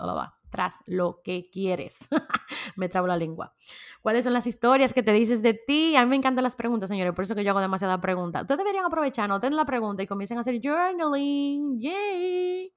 tras 0.49 0.75
lo 0.85 1.21
que 1.23 1.49
quieres. 1.51 2.07
me 2.75 2.89
trabo 2.89 3.07
la 3.07 3.17
lengua. 3.17 3.53
¿Cuáles 4.01 4.23
son 4.23 4.33
las 4.33 4.47
historias 4.47 4.93
que 4.93 5.03
te 5.03 5.13
dices 5.13 5.41
de 5.41 5.53
ti? 5.53 5.95
A 5.95 6.03
mí 6.03 6.09
me 6.09 6.15
encantan 6.15 6.43
las 6.43 6.55
preguntas, 6.55 6.89
señores, 6.89 7.13
por 7.13 7.23
eso 7.23 7.35
que 7.35 7.43
yo 7.43 7.51
hago 7.51 7.59
demasiada 7.59 7.99
pregunta. 8.01 8.41
Ustedes 8.41 8.57
deberían 8.57 8.85
aprovechar, 8.85 9.29
noten 9.29 9.55
la 9.55 9.65
pregunta 9.65 10.03
y 10.03 10.07
comiencen 10.07 10.37
a 10.37 10.41
hacer 10.41 10.59
journaling. 10.61 11.79
Yay. 11.79 12.73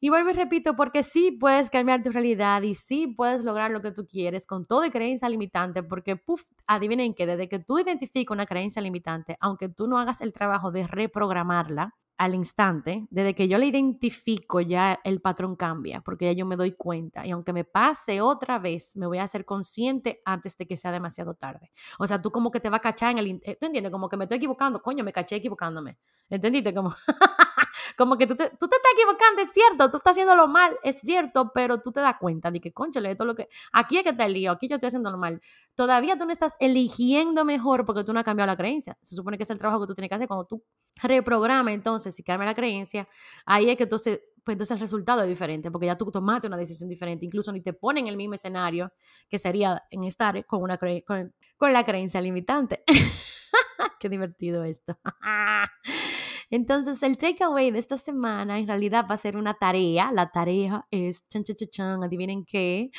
Y 0.00 0.10
vuelvo 0.10 0.30
y 0.30 0.32
repito, 0.32 0.76
porque 0.76 1.02
sí 1.02 1.32
puedes 1.32 1.70
cambiar 1.70 2.04
tu 2.04 2.10
realidad 2.10 2.62
y 2.62 2.74
sí 2.74 3.08
puedes 3.08 3.42
lograr 3.42 3.72
lo 3.72 3.82
que 3.82 3.90
tú 3.90 4.06
quieres 4.06 4.46
con 4.46 4.64
todo 4.64 4.88
creencia 4.92 5.28
limitante, 5.28 5.82
porque, 5.82 6.14
puff, 6.14 6.42
adivinen 6.68 7.14
que 7.14 7.26
desde 7.26 7.48
que 7.48 7.58
tú 7.58 7.80
identificas 7.80 8.32
una 8.32 8.46
creencia 8.46 8.80
limitante, 8.80 9.36
aunque 9.40 9.68
tú 9.68 9.88
no 9.88 9.98
hagas 9.98 10.20
el 10.20 10.32
trabajo 10.32 10.70
de 10.70 10.86
reprogramarla, 10.86 11.96
al 12.18 12.34
instante, 12.34 13.06
desde 13.10 13.34
que 13.34 13.46
yo 13.46 13.58
le 13.58 13.66
identifico 13.66 14.60
ya 14.60 15.00
el 15.04 15.20
patrón 15.20 15.54
cambia, 15.54 16.00
porque 16.00 16.26
ya 16.26 16.32
yo 16.32 16.46
me 16.46 16.56
doy 16.56 16.72
cuenta 16.72 17.24
y 17.24 17.30
aunque 17.30 17.52
me 17.52 17.62
pase 17.64 18.20
otra 18.20 18.58
vez, 18.58 18.96
me 18.96 19.06
voy 19.06 19.18
a 19.18 19.22
hacer 19.22 19.44
consciente 19.44 20.20
antes 20.24 20.56
de 20.58 20.66
que 20.66 20.76
sea 20.76 20.90
demasiado 20.90 21.34
tarde. 21.34 21.70
O 21.96 22.08
sea, 22.08 22.20
tú 22.20 22.32
como 22.32 22.50
que 22.50 22.58
te 22.58 22.68
vas 22.70 22.78
a 22.78 22.82
cachar 22.82 23.12
en 23.12 23.18
el... 23.18 23.40
Eh, 23.44 23.56
¿Tú 23.58 23.66
entiendes? 23.66 23.92
Como 23.92 24.08
que 24.08 24.16
me 24.16 24.24
estoy 24.24 24.38
equivocando, 24.38 24.82
coño, 24.82 25.04
me 25.04 25.12
caché 25.12 25.36
equivocándome. 25.36 25.96
¿Entendiste? 26.28 26.74
Como, 26.74 26.90
como 27.96 28.18
que 28.18 28.26
tú 28.26 28.34
te, 28.34 28.50
tú 28.50 28.66
te 28.66 28.76
estás 28.76 28.92
equivocando, 28.94 29.42
es 29.42 29.52
cierto, 29.52 29.88
tú 29.88 29.98
estás 29.98 30.10
haciéndolo 30.10 30.48
mal, 30.48 30.76
es 30.82 31.00
cierto, 31.00 31.52
pero 31.54 31.80
tú 31.80 31.92
te 31.92 32.00
das 32.00 32.16
cuenta 32.18 32.50
de 32.50 32.60
que, 32.60 32.72
conchale, 32.72 33.12
esto 33.12 33.24
lo 33.24 33.36
que... 33.36 33.48
Aquí 33.72 33.96
es 33.96 34.02
que 34.02 34.10
el 34.10 34.32
lío, 34.32 34.50
aquí 34.50 34.66
yo 34.66 34.74
estoy 34.74 34.88
haciendo 34.88 35.12
lo 35.12 35.18
mal. 35.18 35.40
Todavía 35.76 36.16
tú 36.16 36.24
no 36.24 36.32
estás 36.32 36.56
eligiendo 36.58 37.44
mejor 37.44 37.84
porque 37.84 38.02
tú 38.02 38.12
no 38.12 38.18
has 38.18 38.24
cambiado 38.24 38.48
la 38.48 38.56
creencia. 38.56 38.98
Se 39.02 39.14
supone 39.14 39.36
que 39.36 39.44
es 39.44 39.50
el 39.50 39.58
trabajo 39.58 39.82
que 39.82 39.86
tú 39.86 39.94
tienes 39.94 40.08
que 40.08 40.16
hacer 40.16 40.26
cuando 40.26 40.46
tú 40.46 40.64
reprograma 41.02 41.72
entonces, 41.72 42.14
si 42.14 42.22
cambia 42.22 42.46
la 42.46 42.54
creencia, 42.54 43.08
ahí 43.44 43.70
es 43.70 43.76
que 43.76 43.84
entonces, 43.84 44.20
pues 44.44 44.54
entonces 44.54 44.74
el 44.74 44.80
resultado 44.80 45.22
es 45.22 45.28
diferente, 45.28 45.70
porque 45.70 45.86
ya 45.86 45.96
tú 45.96 46.10
tomaste 46.10 46.46
una 46.46 46.56
decisión 46.56 46.88
diferente, 46.88 47.24
incluso 47.24 47.52
ni 47.52 47.60
te 47.60 47.72
ponen 47.72 48.04
en 48.04 48.10
el 48.10 48.16
mismo 48.16 48.34
escenario 48.34 48.92
que 49.28 49.38
sería 49.38 49.82
en 49.90 50.04
estar 50.04 50.44
con, 50.46 50.62
una 50.62 50.78
con, 50.78 51.34
con 51.56 51.72
la 51.72 51.84
creencia 51.84 52.20
limitante. 52.20 52.82
Qué 54.00 54.08
divertido 54.08 54.64
esto. 54.64 54.98
Entonces, 56.50 57.02
el 57.02 57.18
takeaway 57.18 57.70
de 57.70 57.78
esta 57.78 57.98
semana 57.98 58.58
en 58.58 58.66
realidad 58.66 59.06
va 59.08 59.14
a 59.14 59.18
ser 59.18 59.36
una 59.36 59.54
tarea. 59.54 60.10
La 60.12 60.30
tarea 60.30 60.86
es, 60.90 61.26
chan, 61.28 61.44
chan, 61.44 61.56
chan, 61.56 61.68
chan, 61.70 62.02
adivinen 62.04 62.44
qué, 62.44 62.90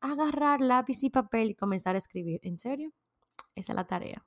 agarrar 0.00 0.60
lápiz 0.60 1.02
y 1.02 1.10
papel 1.10 1.50
y 1.50 1.54
comenzar 1.54 1.94
a 1.94 1.98
escribir. 1.98 2.40
¿En 2.42 2.56
serio? 2.56 2.92
Esa 3.54 3.72
es 3.72 3.76
la 3.76 3.86
tarea. 3.86 4.24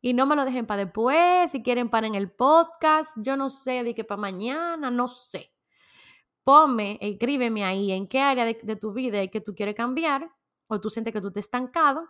Y 0.00 0.14
no 0.14 0.26
me 0.26 0.36
lo 0.36 0.44
dejen 0.44 0.66
para 0.66 0.84
después, 0.84 1.50
si 1.50 1.62
quieren 1.62 1.88
para 1.90 2.06
en 2.06 2.14
el 2.14 2.30
podcast, 2.30 3.16
yo 3.16 3.36
no 3.36 3.50
sé, 3.50 3.82
de 3.82 3.94
que 3.94 4.04
para 4.04 4.20
mañana, 4.20 4.90
no 4.90 5.08
sé. 5.08 5.52
Ponme, 6.44 6.98
escríbeme 7.00 7.64
ahí 7.64 7.90
en 7.92 8.06
qué 8.06 8.20
área 8.20 8.44
de, 8.44 8.54
tu 8.76 8.92
vida 8.92 9.20
es 9.20 9.30
que 9.30 9.40
tú 9.40 9.54
quieres 9.54 9.74
cambiar 9.74 10.30
o 10.68 10.80
tú 10.80 10.88
sientes 10.88 11.12
que 11.12 11.20
tú 11.20 11.32
te 11.32 11.40
estancado 11.40 12.08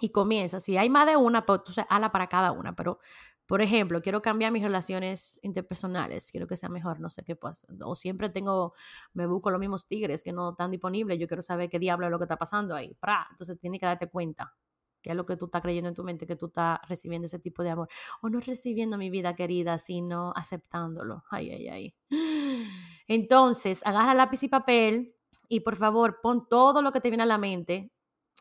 y 0.00 0.10
comienza. 0.10 0.60
Si 0.60 0.76
hay 0.76 0.90
más 0.90 1.06
de 1.06 1.16
una, 1.16 1.46
pues 1.46 1.62
tú 1.64 1.72
hala 1.88 2.10
para 2.10 2.28
cada 2.28 2.52
una. 2.52 2.74
Pero, 2.74 2.98
por 3.46 3.62
ejemplo, 3.62 4.02
quiero 4.02 4.20
cambiar 4.20 4.52
mis 4.52 4.62
relaciones 4.62 5.38
interpersonales, 5.42 6.30
quiero 6.30 6.46
que 6.48 6.56
sea 6.56 6.68
mejor, 6.68 7.00
no 7.00 7.08
sé 7.08 7.22
qué 7.22 7.36
pasa. 7.36 7.68
O 7.84 7.94
siempre 7.94 8.30
tengo, 8.30 8.74
me 9.14 9.26
busco 9.26 9.50
los 9.50 9.60
mismos 9.60 9.86
tigres 9.86 10.22
que 10.24 10.32
no 10.32 10.50
están 10.50 10.70
disponibles, 10.72 11.18
yo 11.18 11.28
quiero 11.28 11.42
saber 11.42 11.70
qué 11.70 11.78
diablo 11.78 12.06
es 12.06 12.12
lo 12.12 12.18
que 12.18 12.24
está 12.24 12.36
pasando 12.36 12.74
ahí. 12.74 12.96
Entonces, 13.30 13.58
tiene 13.60 13.78
que 13.78 13.86
darte 13.86 14.08
cuenta 14.08 14.54
que 15.02 15.10
es 15.10 15.16
lo 15.16 15.26
que 15.26 15.36
tú 15.36 15.46
estás 15.46 15.62
creyendo 15.62 15.88
en 15.88 15.94
tu 15.94 16.04
mente, 16.04 16.26
que 16.26 16.36
tú 16.36 16.46
estás 16.46 16.78
recibiendo 16.88 17.26
ese 17.26 17.38
tipo 17.38 17.62
de 17.62 17.70
amor. 17.70 17.88
O 18.22 18.28
no 18.28 18.40
recibiendo 18.40 18.98
mi 18.98 19.10
vida 19.10 19.34
querida, 19.34 19.78
sino 19.78 20.32
aceptándolo. 20.36 21.24
Ay, 21.30 21.50
ay, 21.50 21.68
ay. 21.68 21.94
Entonces, 23.06 23.82
agarra 23.84 24.14
lápiz 24.14 24.42
y 24.42 24.48
papel 24.48 25.14
y 25.48 25.60
por 25.60 25.76
favor 25.76 26.20
pon 26.22 26.46
todo 26.48 26.82
lo 26.82 26.92
que 26.92 27.00
te 27.00 27.10
viene 27.10 27.24
a 27.24 27.26
la 27.26 27.38
mente, 27.38 27.90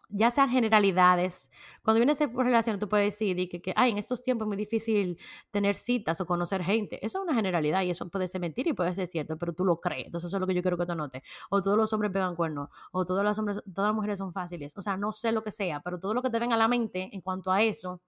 ya 0.09 0.31
sean 0.31 0.49
generalidades. 0.49 1.51
Cuando 1.83 2.03
viene 2.03 2.27
por 2.29 2.45
relación, 2.45 2.79
tú 2.79 2.89
puedes 2.89 3.13
decir 3.13 3.49
que, 3.49 3.61
que 3.61 3.73
en 3.75 3.97
estos 3.97 4.21
tiempos 4.21 4.45
es 4.45 4.47
muy 4.47 4.57
difícil 4.57 5.17
tener 5.51 5.75
citas 5.75 6.19
o 6.19 6.25
conocer 6.25 6.63
gente. 6.63 7.03
Eso 7.05 7.19
es 7.19 7.23
una 7.23 7.35
generalidad 7.35 7.83
y 7.83 7.91
eso 7.91 8.09
puede 8.09 8.27
ser 8.27 8.41
mentira 8.41 8.69
y 8.71 8.73
puede 8.73 8.93
ser 8.95 9.07
cierto, 9.07 9.37
pero 9.37 9.53
tú 9.53 9.63
lo 9.65 9.79
crees. 9.79 10.07
Entonces, 10.07 10.29
eso 10.29 10.37
es 10.37 10.41
lo 10.41 10.47
que 10.47 10.55
yo 10.55 10.61
quiero 10.61 10.77
que 10.77 10.85
tú 10.85 10.95
notes. 10.95 11.21
O 11.49 11.61
todos 11.61 11.77
los 11.77 11.93
hombres 11.93 12.11
pegan 12.11 12.35
cuernos, 12.35 12.69
o 12.91 13.05
todos 13.05 13.23
los 13.23 13.37
hombres, 13.39 13.61
todas 13.73 13.89
las 13.89 13.95
mujeres 13.95 14.17
son 14.19 14.33
fáciles. 14.33 14.75
O 14.77 14.81
sea, 14.81 14.97
no 14.97 15.11
sé 15.11 15.31
lo 15.31 15.43
que 15.43 15.51
sea, 15.51 15.79
pero 15.81 15.99
todo 15.99 16.13
lo 16.13 16.21
que 16.21 16.29
te 16.29 16.39
venga 16.39 16.55
a 16.55 16.57
la 16.57 16.67
mente 16.67 17.09
en 17.11 17.21
cuanto 17.21 17.51
a 17.51 17.61
eso, 17.63 18.01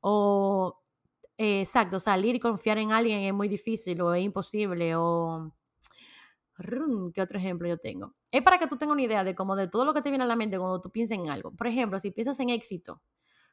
o 0.00 0.80
eh, 1.38 1.60
exacto, 1.60 1.98
salir 1.98 2.34
y 2.36 2.40
confiar 2.40 2.78
en 2.78 2.92
alguien 2.92 3.20
es 3.20 3.34
muy 3.34 3.48
difícil 3.48 4.00
o 4.02 4.14
es 4.14 4.22
imposible, 4.24 4.96
o 4.96 5.52
¿Qué 6.56 7.20
otro 7.20 7.38
ejemplo 7.38 7.68
yo 7.68 7.78
tengo? 7.78 8.14
Es 8.30 8.42
para 8.42 8.58
que 8.58 8.66
tú 8.66 8.76
tengas 8.76 8.92
una 8.92 9.02
idea 9.02 9.24
de 9.24 9.34
cómo 9.34 9.56
de 9.56 9.68
todo 9.68 9.84
lo 9.84 9.92
que 9.92 10.02
te 10.02 10.10
viene 10.10 10.24
a 10.24 10.26
la 10.26 10.36
mente 10.36 10.58
cuando 10.58 10.80
tú 10.80 10.90
piensas 10.90 11.18
en 11.18 11.28
algo. 11.28 11.50
Por 11.52 11.66
ejemplo, 11.66 11.98
si 11.98 12.10
piensas 12.10 12.38
en 12.40 12.50
éxito, 12.50 13.02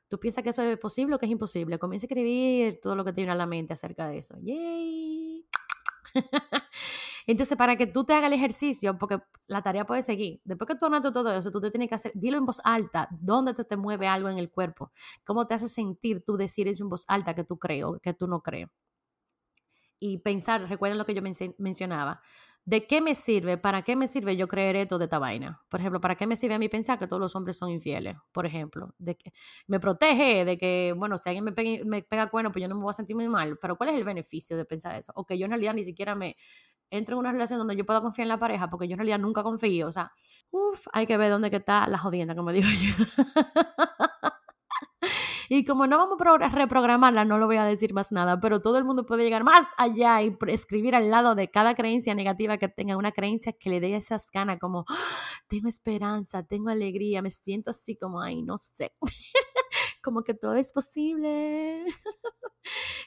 tú 0.07 0.19
piensas 0.19 0.43
que 0.43 0.51
eso 0.51 0.61
es 0.61 0.77
posible 0.77 1.15
o 1.15 1.19
que 1.19 1.25
es 1.25 1.31
imposible. 1.31 1.79
Comienza 1.79 2.05
a 2.05 2.07
escribir 2.07 2.79
todo 2.81 2.95
lo 2.95 3.03
que 3.03 3.11
te 3.11 3.17
viene 3.17 3.31
a 3.31 3.35
la 3.35 3.47
mente 3.47 3.73
acerca 3.73 4.07
de 4.07 4.19
eso. 4.19 4.37
¡Yay! 4.41 5.47
Entonces, 7.27 7.57
para 7.57 7.75
que 7.75 7.87
tú 7.87 8.03
te 8.03 8.13
hagas 8.13 8.27
el 8.27 8.33
ejercicio, 8.33 8.97
porque 8.97 9.19
la 9.47 9.61
tarea 9.61 9.85
puede 9.85 10.01
seguir, 10.01 10.41
después 10.43 10.67
que 10.67 10.75
tú 10.75 10.87
anotas 10.87 11.13
todo 11.13 11.31
eso, 11.31 11.51
tú 11.51 11.61
te 11.61 11.71
tienes 11.71 11.89
que 11.89 11.95
hacer, 11.95 12.11
dilo 12.15 12.37
en 12.37 12.45
voz 12.45 12.61
alta, 12.63 13.07
dónde 13.11 13.53
te, 13.53 13.63
te 13.63 13.77
mueve 13.77 14.07
algo 14.07 14.29
en 14.29 14.37
el 14.37 14.49
cuerpo, 14.49 14.91
cómo 15.25 15.47
te 15.47 15.53
hace 15.53 15.67
sentir 15.67 16.23
tú 16.25 16.35
decir 16.35 16.67
eso 16.67 16.83
en 16.83 16.89
voz 16.89 17.05
alta 17.07 17.33
que 17.33 17.43
tú 17.43 17.57
crees 17.57 17.85
o 17.85 17.99
que 17.99 18.13
tú 18.13 18.27
no 18.27 18.41
crees. 18.41 18.69
Y 19.99 20.17
pensar, 20.17 20.67
recuerden 20.67 20.97
lo 20.97 21.05
que 21.05 21.13
yo 21.13 21.21
mencionaba, 21.59 22.21
¿De 22.63 22.85
qué 22.85 23.01
me 23.01 23.15
sirve? 23.15 23.57
¿Para 23.57 23.81
qué 23.81 23.95
me 23.95 24.07
sirve 24.07 24.37
yo 24.37 24.47
creer 24.47 24.75
esto 24.75 24.99
de 24.99 25.05
esta 25.05 25.17
vaina? 25.19 25.61
Por 25.67 25.79
ejemplo, 25.79 25.99
¿para 25.99 26.15
qué 26.15 26.27
me 26.27 26.35
sirve 26.35 26.53
a 26.55 26.59
mí 26.59 26.69
pensar 26.69 26.99
que 26.99 27.07
todos 27.07 27.19
los 27.19 27.35
hombres 27.35 27.57
son 27.57 27.71
infieles? 27.71 28.15
Por 28.31 28.45
ejemplo, 28.45 28.93
de 28.99 29.15
que 29.17 29.33
me 29.67 29.79
protege 29.79 30.45
de 30.45 30.57
que, 30.57 30.93
bueno, 30.95 31.17
si 31.17 31.29
alguien 31.29 31.43
me 31.43 31.51
pega, 31.53 31.83
me 31.85 32.03
pega 32.03 32.29
cuerno, 32.29 32.51
pues 32.51 32.61
yo 32.61 32.69
no 32.69 32.75
me 32.75 32.81
voy 32.83 32.91
a 32.91 32.93
sentir 32.93 33.15
muy 33.15 33.27
mal. 33.27 33.57
Pero 33.59 33.75
¿cuál 33.77 33.89
es 33.89 33.95
el 33.95 34.03
beneficio 34.03 34.55
de 34.57 34.65
pensar 34.65 34.95
eso? 34.95 35.11
O 35.15 35.25
que 35.25 35.37
yo 35.39 35.45
en 35.45 35.51
realidad 35.51 35.73
ni 35.73 35.83
siquiera 35.83 36.13
me 36.13 36.37
entro 36.91 37.15
en 37.15 37.19
una 37.21 37.31
relación 37.31 37.57
donde 37.59 37.75
yo 37.75 37.85
pueda 37.85 38.01
confiar 38.01 38.25
en 38.25 38.29
la 38.29 38.39
pareja, 38.39 38.69
porque 38.69 38.87
yo 38.87 38.93
en 38.93 38.99
realidad 38.99 39.19
nunca 39.19 39.43
confío. 39.43 39.87
O 39.87 39.91
sea, 39.91 40.11
uff, 40.51 40.87
hay 40.93 41.07
que 41.07 41.17
ver 41.17 41.31
dónde 41.31 41.49
está 41.55 41.87
la 41.87 41.97
jodienda, 41.97 42.35
como 42.35 42.51
digo 42.53 42.67
yo. 42.69 43.05
Y 45.53 45.65
como 45.65 45.85
no 45.85 45.97
vamos 45.97 46.17
a 46.21 46.47
reprogramarla, 46.47 47.25
no 47.25 47.37
lo 47.37 47.45
voy 47.45 47.57
a 47.57 47.65
decir 47.65 47.93
más 47.93 48.13
nada, 48.13 48.39
pero 48.39 48.61
todo 48.61 48.77
el 48.77 48.85
mundo 48.85 49.05
puede 49.05 49.25
llegar 49.25 49.43
más 49.43 49.67
allá 49.75 50.21
y 50.21 50.33
escribir 50.47 50.95
al 50.95 51.11
lado 51.11 51.35
de 51.35 51.51
cada 51.51 51.75
creencia 51.75 52.15
negativa 52.15 52.57
que 52.57 52.69
tenga 52.69 52.95
una 52.95 53.11
creencia 53.11 53.51
que 53.51 53.69
le 53.69 53.81
dé 53.81 53.93
esas 53.97 54.31
ganas, 54.31 54.59
como 54.59 54.85
¡Ah! 54.87 54.95
tengo 55.49 55.67
esperanza, 55.67 56.41
tengo 56.43 56.69
alegría, 56.69 57.21
me 57.21 57.31
siento 57.31 57.71
así 57.71 57.97
como, 57.97 58.21
ay, 58.21 58.43
no 58.43 58.57
sé. 58.57 58.93
como 60.01 60.23
que 60.23 60.33
todo 60.33 60.55
es 60.55 60.73
posible. 60.73 61.85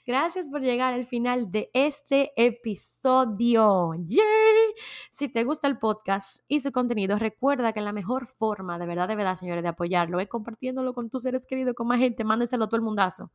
Gracias 0.06 0.48
por 0.48 0.60
llegar 0.60 0.94
al 0.94 1.06
final 1.06 1.50
de 1.50 1.70
este 1.72 2.32
episodio. 2.36 3.94
¡Yay! 4.04 4.74
Si 5.10 5.28
te 5.28 5.44
gusta 5.44 5.68
el 5.68 5.78
podcast 5.78 6.40
y 6.48 6.60
su 6.60 6.72
contenido, 6.72 7.18
recuerda 7.18 7.72
que 7.72 7.80
la 7.80 7.92
mejor 7.92 8.26
forma, 8.26 8.78
de 8.78 8.86
verdad, 8.86 9.08
de 9.08 9.16
verdad, 9.16 9.34
señores, 9.34 9.62
de 9.62 9.70
apoyarlo 9.70 10.20
es 10.20 10.28
compartiéndolo 10.28 10.94
con 10.94 11.10
tus 11.10 11.22
seres 11.22 11.46
queridos, 11.46 11.74
con 11.74 11.86
más 11.86 11.98
gente, 11.98 12.24
mándenselo 12.24 12.64
a 12.64 12.68
todo 12.68 12.76
el 12.76 12.82
mundazo. 12.82 13.30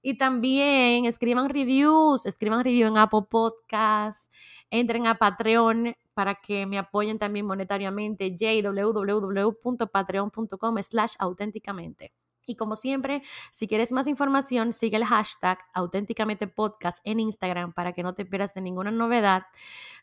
Y 0.00 0.16
también 0.16 1.06
escriban 1.06 1.48
reviews, 1.48 2.24
escriban 2.26 2.62
review 2.62 2.86
en 2.88 2.98
Apple 2.98 3.22
Podcasts, 3.28 4.30
entren 4.70 5.08
a 5.08 5.16
Patreon 5.16 5.96
para 6.14 6.36
que 6.36 6.66
me 6.66 6.78
apoyen 6.78 7.18
también 7.18 7.46
monetariamente, 7.46 8.30
www.patreon.com 8.30 10.82
slash 10.82 11.14
auténticamente. 11.18 12.12
Y 12.48 12.56
como 12.56 12.74
siempre, 12.76 13.22
si 13.50 13.68
quieres 13.68 13.92
más 13.92 14.06
información, 14.06 14.72
sigue 14.72 14.96
el 14.96 15.04
hashtag 15.04 15.58
auténticamente 15.74 16.48
podcast 16.48 17.00
en 17.04 17.20
Instagram 17.20 17.74
para 17.74 17.92
que 17.92 18.02
no 18.02 18.14
te 18.14 18.24
pierdas 18.24 18.54
de 18.54 18.62
ninguna 18.62 18.90
novedad. 18.90 19.42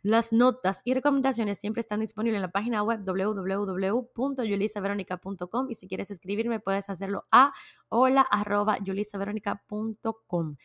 Las 0.04 0.32
notas 0.32 0.84
y 0.86 0.94
recomendaciones 0.94 1.58
siempre 1.58 1.82
están 1.82 2.02
disponibles 2.02 2.38
en 2.38 2.44
la 2.44 2.52
página 2.52 2.84
web 2.84 3.00
www.yulisaveronica.com 3.04 5.72
y 5.72 5.74
si 5.74 5.88
quieres 5.88 6.12
escribirme 6.12 6.60
puedes 6.60 6.88
hacerlo 6.88 7.26
a 7.32 7.52
hola 7.90 8.22
arroba 8.22 8.78
yulisaveronica.com. 8.78 10.58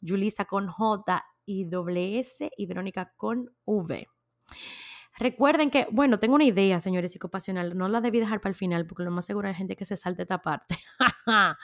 Yulisa 0.00 0.46
con 0.46 0.68
J 0.68 1.22
y 1.44 1.66
doble 1.66 2.18
S 2.18 2.50
y 2.56 2.64
Verónica 2.64 3.12
con 3.16 3.54
V. 3.66 4.08
Recuerden 5.18 5.70
que, 5.70 5.86
bueno, 5.90 6.18
tengo 6.18 6.34
una 6.34 6.44
idea, 6.44 6.78
señores 6.80 7.12
psicopasional, 7.12 7.76
no 7.76 7.88
la 7.88 8.00
debí 8.00 8.20
dejar 8.20 8.40
para 8.40 8.50
el 8.50 8.56
final 8.56 8.86
porque 8.86 9.04
lo 9.04 9.10
más 9.10 9.24
seguro 9.24 9.48
hay 9.48 9.54
gente 9.54 9.76
que 9.76 9.84
se 9.84 9.96
salte 9.96 10.22
esta 10.22 10.42
parte. 10.42 10.76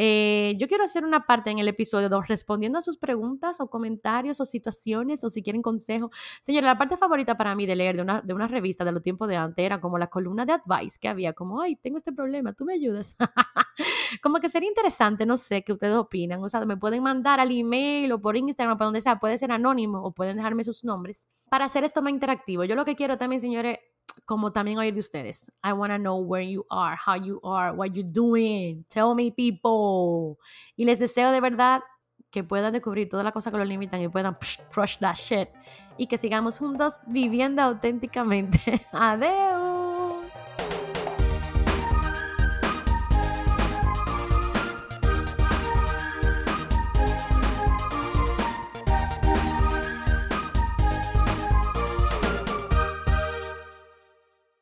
Eh, 0.00 0.54
yo 0.58 0.68
quiero 0.68 0.84
hacer 0.84 1.04
una 1.04 1.26
parte 1.26 1.50
en 1.50 1.58
el 1.58 1.66
episodio 1.66 2.08
2 2.08 2.28
respondiendo 2.28 2.78
a 2.78 2.82
sus 2.82 2.96
preguntas 2.98 3.60
o 3.60 3.68
comentarios 3.68 4.40
o 4.40 4.44
situaciones 4.44 5.24
o 5.24 5.28
si 5.28 5.42
quieren 5.42 5.60
consejo. 5.60 6.10
Señora, 6.40 6.68
la 6.68 6.78
parte 6.78 6.96
favorita 6.96 7.36
para 7.36 7.56
mí 7.56 7.66
de 7.66 7.74
leer 7.74 7.96
de 7.96 8.02
una, 8.02 8.20
de 8.20 8.32
una 8.32 8.46
revista 8.46 8.84
de 8.84 8.92
los 8.92 9.02
tiempos 9.02 9.26
de 9.26 9.34
antes 9.34 9.64
era 9.64 9.80
como 9.80 9.98
la 9.98 10.06
columna 10.06 10.46
de 10.46 10.52
advice 10.52 10.98
que 11.00 11.08
había, 11.08 11.32
como, 11.32 11.60
ay, 11.62 11.74
tengo 11.74 11.96
este 11.96 12.12
problema, 12.12 12.52
tú 12.52 12.64
me 12.64 12.74
ayudas. 12.74 13.16
como 14.22 14.38
que 14.38 14.48
sería 14.48 14.68
interesante, 14.68 15.26
no 15.26 15.36
sé, 15.36 15.64
qué 15.64 15.72
ustedes 15.72 15.96
opinan. 15.96 16.44
O 16.44 16.48
sea, 16.48 16.64
me 16.64 16.76
pueden 16.76 17.02
mandar 17.02 17.40
al 17.40 17.50
email 17.50 18.12
o 18.12 18.20
por 18.20 18.36
Instagram, 18.36 18.78
para 18.78 18.86
donde 18.86 19.00
sea, 19.00 19.18
puede 19.18 19.36
ser 19.36 19.50
anónimo 19.50 20.00
o 20.02 20.12
pueden 20.12 20.36
dejarme 20.36 20.62
sus 20.62 20.84
nombres 20.84 21.26
para 21.48 21.64
hacer 21.64 21.82
esto 21.82 22.02
más 22.02 22.12
interactivo. 22.12 22.64
Yo 22.64 22.76
lo 22.76 22.84
que 22.88 22.96
quiero 22.96 23.18
también, 23.18 23.40
señores, 23.40 23.78
como 24.24 24.52
también 24.52 24.78
oír 24.78 24.94
de 24.94 25.00
ustedes. 25.00 25.52
I 25.62 25.72
want 25.72 25.92
to 25.92 25.98
know 25.98 26.18
where 26.18 26.48
you 26.48 26.64
are, 26.70 26.96
how 27.06 27.16
you 27.16 27.40
are, 27.44 27.72
what 27.72 27.88
you're 27.92 28.02
doing. 28.10 28.84
Tell 28.88 29.14
me, 29.14 29.30
people. 29.30 30.38
Y 30.76 30.84
les 30.84 30.98
deseo 30.98 31.30
de 31.30 31.40
verdad 31.40 31.82
que 32.30 32.44
puedan 32.44 32.72
descubrir 32.72 33.08
todas 33.08 33.24
las 33.24 33.32
cosas 33.32 33.52
que 33.52 33.58
lo 33.58 33.64
limitan 33.64 34.00
y 34.00 34.08
puedan 34.08 34.36
crush 34.72 34.98
that 34.98 35.14
shit. 35.14 35.48
Y 35.96 36.06
que 36.06 36.18
sigamos 36.18 36.58
juntos 36.58 36.94
viviendo 37.06 37.62
auténticamente. 37.62 38.86
Adiós. 38.92 39.77